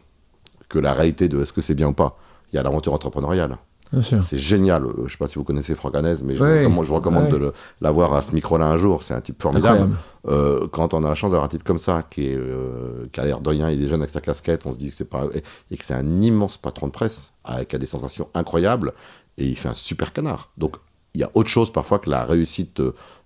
[0.68, 2.18] que la réalité de est-ce que c'est bien ou pas.
[2.52, 3.58] Il y a l'aventure entrepreneuriale.
[4.00, 4.84] C'est génial.
[4.84, 8.14] Euh, je ne sais pas si vous connaissez Franck mais je, vous recommande, de l'avoir
[8.14, 9.02] à ce micro-là un jour.
[9.02, 9.90] C'est un type formidable.
[10.28, 13.20] Euh, quand on a la chance d'avoir un type comme ça, qui, est, euh, qui
[13.20, 15.08] a l'air de rien, il est jeune avec sa casquette, on se dit que c'est
[15.08, 15.26] pas.
[15.70, 18.92] Et, que c'est un immense patron de presse, avec, qui a des sensations incroyables,
[19.38, 20.50] et il fait un super canard.
[20.58, 20.76] Donc
[21.14, 22.82] il y a autre chose parfois que la réussite,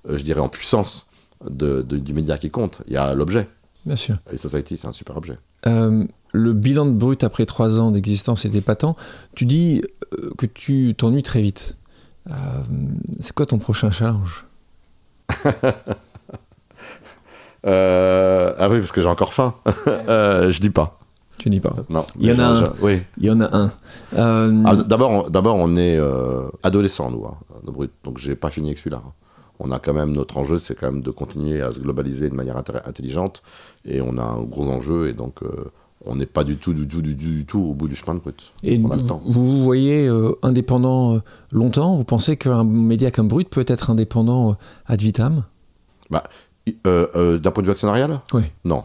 [0.09, 1.09] je dirais, en puissance
[1.49, 2.83] de, du média qui compte.
[2.87, 3.49] Il y a l'objet.
[3.87, 4.17] Bien sûr.
[4.31, 5.39] Et Society, c'est un super objet.
[6.33, 8.97] Le bilan de Brut après trois ans d'existence est épatant.
[9.35, 9.83] Tu dis
[10.15, 11.77] euh, que tu t'ennuies très vite.
[12.31, 12.35] Euh,
[13.21, 14.47] c'est quoi ton prochain challenge?
[17.67, 19.55] Euh, Ah oui, parce que j'ai encore faim.
[19.67, 20.99] je dis pas.
[21.37, 21.77] Tu dis pas.
[21.91, 22.07] Non.
[22.19, 22.73] Il y en a un.
[22.81, 23.03] Oui.
[23.19, 23.71] Il y en a un.
[24.17, 26.01] Ah, d'abord, d'abord, on est
[26.63, 27.93] adolescent, nous, hein, Brut.
[28.03, 29.03] Donc, j'ai pas fini avec celui-là.
[29.59, 32.35] On a quand même notre enjeu, c'est quand même de continuer à se globaliser de
[32.35, 33.43] manière intelligente,
[33.85, 35.43] et on a un gros enjeu, et donc
[36.07, 38.21] on n'est pas du tout, du tout, du, du, tout au bout du chemin de
[38.21, 38.53] Brut.
[38.63, 41.19] Et vous, vous voyez euh, indépendant euh,
[41.53, 41.97] longtemps?
[41.97, 44.55] Vous pensez qu'un média comme Brut peut être indépendant euh,
[44.87, 45.45] ad vitam?
[46.11, 46.25] Bah,
[46.67, 48.21] D'un point de vue actionnarial?
[48.33, 48.43] Oui.
[48.65, 48.85] Non.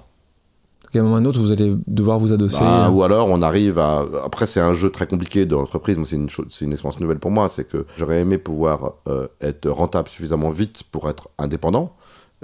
[0.94, 2.62] À un moment ou un autre, vous allez devoir vous adosser.
[2.62, 4.06] Bah, ou alors, on arrive à.
[4.24, 5.98] Après, c'est un jeu très compliqué de l'entreprise.
[6.06, 6.30] C'est une,
[6.62, 7.50] une expérience nouvelle pour moi.
[7.50, 8.94] C'est que j'aurais aimé pouvoir
[9.42, 11.94] être rentable suffisamment vite pour être indépendant.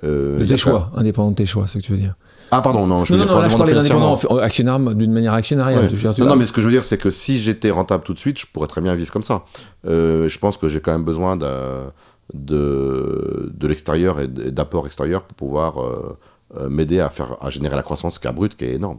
[0.03, 2.15] Euh, des choix, indépendant de tes choix, c'est ce que tu veux dire.
[2.53, 5.89] Ah pardon, non, je veux non, non, là, je parlais d'indépendant actionnaire d'une manière actionnariale.
[6.17, 8.19] non, non, mais ce que je veux dire, c'est que si j'étais rentable tout de
[8.19, 9.45] suite, je pourrais très bien vivre comme ça.
[9.87, 11.47] Euh, je pense que j'ai quand même besoin de,
[12.33, 16.17] de, de l'extérieur et d'apports extérieurs pour pouvoir euh,
[16.57, 18.97] euh, m'aider à, faire, à générer la croissance qu'a brute, qui est énorme.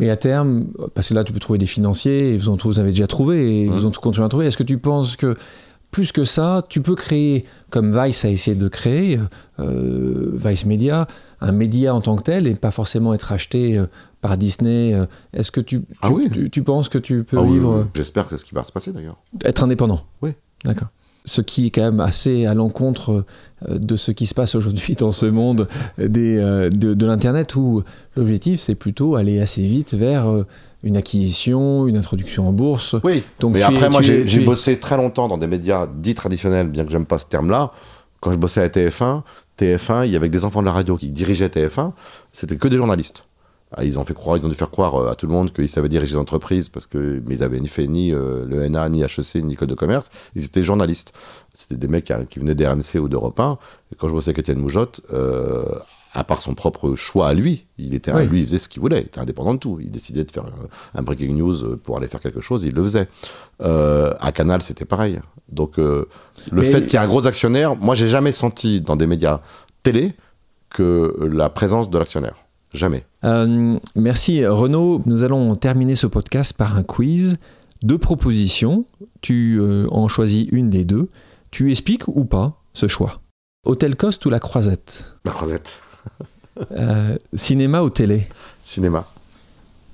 [0.00, 2.80] Mais à terme, parce que là, tu peux trouver des financiers, et vous, en, vous
[2.80, 4.46] avez déjà trouvé, et vous en continuez à trouver.
[4.46, 5.36] Est-ce que tu penses que
[5.90, 9.18] plus que ça, tu peux créer, comme Vice a essayé de créer,
[9.58, 11.06] euh, Vice Media,
[11.40, 13.86] un média en tant que tel et pas forcément être acheté euh,
[14.20, 14.92] par Disney.
[14.94, 15.06] Euh.
[15.32, 16.10] Est-ce que tu, ah
[16.52, 17.88] tu, penses que tu peux ah vivre.
[17.94, 19.16] J'espère que c'est ce qui va se passer d'ailleurs.
[19.44, 20.02] Être indépendant?
[20.20, 20.32] Oui.
[20.64, 20.88] D'accord.
[21.24, 23.24] Ce qui est quand même assez à l'encontre
[23.68, 25.66] de ce qui se passe aujourd'hui dans ce monde
[25.98, 27.82] des, de, de l'Internet où
[28.16, 30.26] l'objectif c'est plutôt aller assez vite vers
[30.82, 32.96] une acquisition, une introduction en bourse.
[33.04, 36.84] Oui, donc mais après, moi, j'ai bossé très longtemps dans des médias dits traditionnels, bien
[36.84, 37.72] que j'aime pas ce terme-là.
[38.20, 39.22] Quand je bossais à TF1,
[39.58, 41.92] TF1, il y avait des enfants de la radio qui dirigeaient TF1,
[42.32, 43.24] c'était que des journalistes.
[43.72, 45.52] Ah, ils ont fait croire, ils ont dû faire croire euh, à tout le monde
[45.52, 48.88] qu'ils savaient diriger l'entreprise parce que mais ils avaient ni fait ni euh, le NA,
[48.88, 50.10] ni HEC, ni école de commerce.
[50.34, 51.12] Ils étaient journalistes.
[51.52, 53.58] C'était des mecs qui, venaient des RMC ou d'Europe 1.
[53.92, 55.66] Et quand je bossais avec Étienne Moujotte, euh,
[56.12, 59.02] à part son propre choix à lui, il était lui, il faisait ce qu'il voulait,
[59.02, 59.78] il était indépendant de tout.
[59.80, 60.44] Il décidait de faire
[60.94, 63.08] un, breaking news pour aller faire quelque chose, il le faisait.
[63.60, 65.20] Euh, à Canal, c'était pareil.
[65.48, 66.06] Donc euh,
[66.50, 69.40] le fait qu'il y ait un gros actionnaire, moi j'ai jamais senti dans des médias
[69.82, 70.14] télé
[70.70, 72.36] que la présence de l'actionnaire.
[72.72, 73.04] Jamais.
[73.24, 75.00] Euh, merci Renaud.
[75.06, 77.38] Nous allons terminer ce podcast par un quiz.
[77.82, 78.84] deux propositions,
[79.20, 81.08] tu en choisis une des deux,
[81.50, 83.20] tu expliques ou pas ce choix?
[83.66, 85.16] Hôtel Coste ou la Croisette?
[85.24, 85.80] La croisette.
[86.72, 88.28] Euh, Cinéma ou télé?
[88.62, 89.06] Cinéma.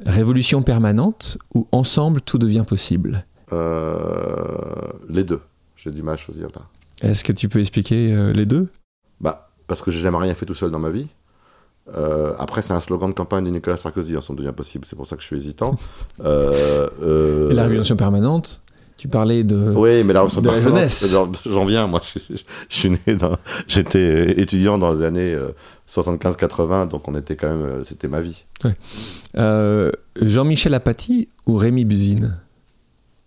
[0.04, 3.24] Révolution permanente ou ensemble tout devient possible?
[3.52, 4.56] Euh,
[5.08, 5.40] les deux.
[5.76, 6.62] J'ai du mal à choisir là.
[7.02, 8.68] Est-ce que tu peux expliquer euh, les deux?
[9.20, 11.06] Bah, parce que j'ai jamais rien fait tout seul dans ma vie.
[11.94, 14.86] Euh, après, c'est un slogan de campagne de Nicolas Sarkozy, ensemble devient possible.
[14.86, 15.76] C'est pour ça que je suis hésitant.
[16.24, 18.62] Euh, euh, La révolution permanente
[19.04, 19.54] Tu parlais de...
[19.76, 21.14] Oui, mais révolution de la jeunesse.
[21.44, 22.00] J'en viens, moi.
[22.14, 23.36] Je, je- je suis né dans.
[23.66, 25.50] J'étais étudiant dans les années euh,
[25.86, 27.66] 75-80, donc on était quand même.
[27.66, 28.46] euh, C'était ma vie.
[29.36, 29.92] Euh,
[30.22, 32.38] Jean-Michel Apathy ou Rémi Buzine?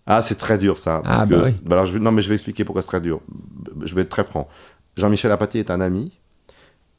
[0.07, 1.01] Ah, c'est très dur ça.
[1.03, 1.53] Parce Ah, que, bah oui.
[1.71, 3.21] alors, je vais, non, mais je vais expliquer pourquoi c'est très dur.
[3.84, 4.47] Je vais être très franc.
[4.95, 6.11] Jean-Michel Apathy est un ami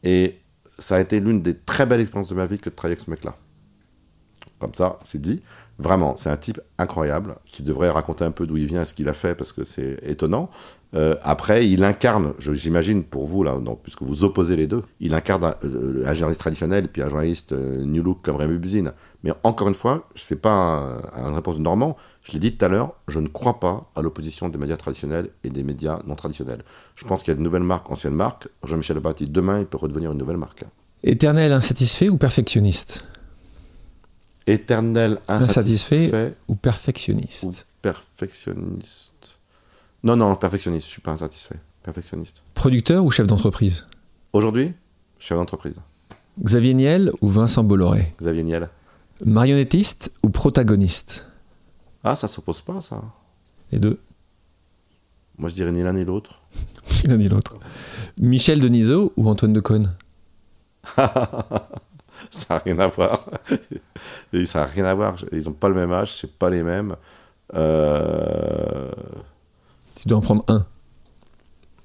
[0.05, 0.37] et
[0.79, 3.05] ça a été l'une des très belles expériences de ma vie que de travailler avec
[3.05, 3.35] ce mec-là.
[4.61, 5.43] Comme ça, c'est dit.
[5.81, 9.09] Vraiment, c'est un type incroyable qui devrait raconter un peu d'où il vient ce qu'il
[9.09, 10.51] a fait parce que c'est étonnant.
[10.97, 15.15] Euh, après, il incarne, j'imagine pour vous, là, donc, puisque vous opposez les deux, il
[15.15, 18.93] incarne un, euh, un journaliste traditionnel puis un journaliste euh, new look comme Rémi Buzine.
[19.23, 20.51] Mais encore une fois, c'est pas
[21.15, 21.97] un- une réponse Normand.
[22.25, 25.31] Je l'ai dit tout à l'heure, je ne crois pas à l'opposition des médias traditionnels
[25.45, 26.63] et des médias non traditionnels.
[26.97, 28.49] Je pense qu'il y a de nouvelles marques, anciennes marques.
[28.65, 30.65] Jean-Michel Apathy, demain, il peut redevenir une nouvelle marque.
[31.05, 33.05] Éternel insatisfait ou perfectionniste?
[34.49, 36.35] Éternel insatisfait, Insatisfait.
[36.49, 39.39] Ou perfectionniste ou perfectionniste
[40.03, 40.87] Non, non, perfectionniste.
[40.87, 41.57] Je suis pas insatisfait.
[41.83, 42.43] Perfectionniste.
[42.55, 43.87] Producteur ou chef d'entreprise?
[44.33, 44.73] Aujourd'hui,
[45.19, 45.77] chef d'entreprise.
[46.43, 48.15] Xavier Niel ou Vincent Bolloré?
[48.19, 48.69] Xavier Niel.
[49.25, 51.29] Marionnettiste ou protagoniste?
[52.05, 53.03] Ah, ça s'oppose pas, ça.
[53.73, 53.99] Les deux,
[55.37, 56.41] Moi, je dirais ni l'un ni l'autre.
[57.05, 57.57] ni l'un ni l'autre.
[58.19, 59.95] Michel Denisot ou Antoine Decaune?
[62.31, 63.29] ça n'a rien à voir.
[64.33, 65.17] Et ça n'a rien à voir.
[65.33, 66.95] Ils n'ont pas le même âge, c'est pas les mêmes.
[67.55, 68.91] Euh,
[69.97, 70.67] Tu dois en prendre un.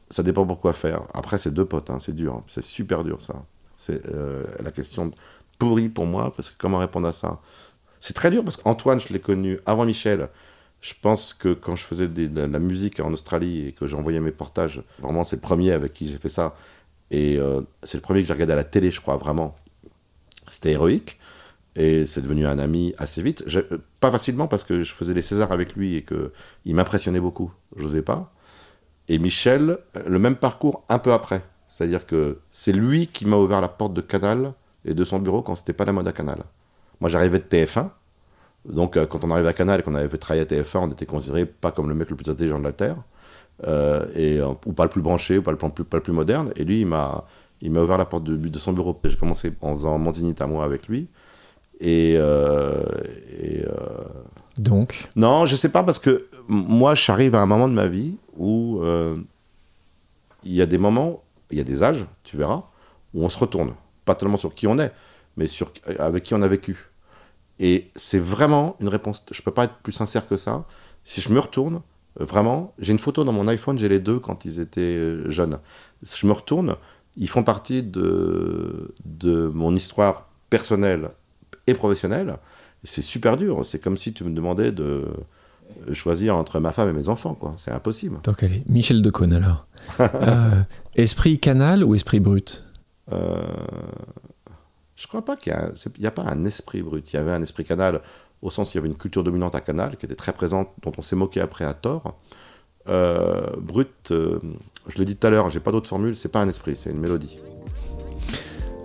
[0.10, 1.02] Ça dépend pour quoi faire.
[1.14, 2.34] Après, c'est deux potes, hein, c'est dur.
[2.36, 2.44] hein.
[2.48, 3.44] C'est super dur, ça.
[3.78, 5.10] C'est euh, la question
[5.58, 7.40] pourrie pour moi, parce que comment répondre à ça?
[8.00, 10.30] C'est très dur, parce qu'Antoine, je l'ai connu avant Michel.
[10.82, 13.88] Je pense que quand je faisais des- de la, la musique en Australie et que
[13.88, 16.56] j'envoyais mes portages, vraiment, c'est le premier avec qui j'ai fait ça.
[17.10, 19.56] Et euh, c'est le premier que j'ai regardé à la télé, je crois, vraiment.
[20.50, 21.20] C'était héroïque.
[21.76, 23.44] Et c'est devenu un ami assez vite.
[23.56, 27.52] Euh, pas facilement, parce que je faisais les Césars avec lui et qu'il m'impressionnait beaucoup.
[27.76, 28.32] Je n'osais pas.
[29.08, 31.44] Et Michel, le même parcours un peu après.
[31.68, 34.54] C'est-à-dire que c'est lui qui m'a ouvert la porte de Canal
[34.86, 36.44] et de son bureau quand c'était pas la mode à Canal.
[37.00, 37.90] Moi, j'arrivais de TF1.
[38.66, 40.92] Donc, euh, quand on arrivait à Canal et qu'on avait fait travailler à TF1, on
[40.92, 42.98] était considéré pas comme le mec le plus intelligent de la Terre.
[43.68, 46.14] Euh, et, euh, ou pas le plus branché, ou pas le, plus, pas le plus
[46.14, 46.52] moderne.
[46.56, 47.26] Et lui, il m'a,
[47.64, 49.00] il m'a ouvert la porte de, de son bureau.
[49.06, 51.08] J'ai commencé en faisant mon zénith à moi avec lui.
[51.80, 52.84] Et, euh,
[53.42, 54.04] et, euh,
[54.58, 58.18] Donc, non, je sais pas parce que moi, j'arrive à un moment de ma vie
[58.36, 59.16] où euh,
[60.44, 62.64] il y a des moments, il y a des âges, tu verras,
[63.14, 63.74] où on se retourne.
[64.04, 64.92] Pas tellement sur qui on est,
[65.38, 66.90] mais sur avec qui on a vécu.
[67.60, 69.26] Et c'est vraiment une réponse.
[69.32, 70.66] Je peux pas être plus sincère que ça.
[71.06, 71.82] Si je me retourne,
[72.20, 75.60] vraiment, j'ai une photo dans mon iPhone, j'ai les deux quand ils étaient jeunes.
[76.02, 76.76] Si je me retourne,
[77.18, 81.10] ils font partie de, de mon histoire personnelle
[81.68, 82.38] et professionnelle.
[82.84, 83.66] C'est super dur.
[83.66, 85.06] C'est comme si tu me demandais de
[85.94, 87.34] choisir entre ma femme et mes enfants.
[87.34, 87.54] quoi.
[87.58, 88.18] C'est impossible.
[88.24, 89.66] donc allez, Michel Decaune alors.
[90.00, 90.62] Euh,
[90.96, 92.66] esprit canal ou esprit brut?
[93.12, 93.42] Euh,
[94.96, 95.52] je crois pas qu'il
[96.00, 97.12] y a, pas un esprit brut.
[97.12, 98.00] Il y avait un esprit canal
[98.42, 100.70] au sens où il y avait une culture dominante à Canal qui était très présente,
[100.82, 102.18] dont on s'est moqué après à tort.
[102.88, 104.40] Euh, brut, euh,
[104.88, 106.16] je l'ai dit tout à l'heure, j'ai pas d'autre formule.
[106.16, 107.38] C'est pas un esprit, c'est une mélodie.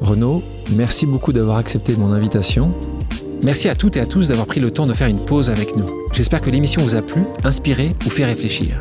[0.01, 0.43] Renaud,
[0.77, 2.73] merci beaucoup d'avoir accepté mon invitation.
[3.43, 5.77] Merci à toutes et à tous d'avoir pris le temps de faire une pause avec
[5.77, 5.87] nous.
[6.13, 8.81] J'espère que l'émission vous a plu, inspiré ou fait réfléchir.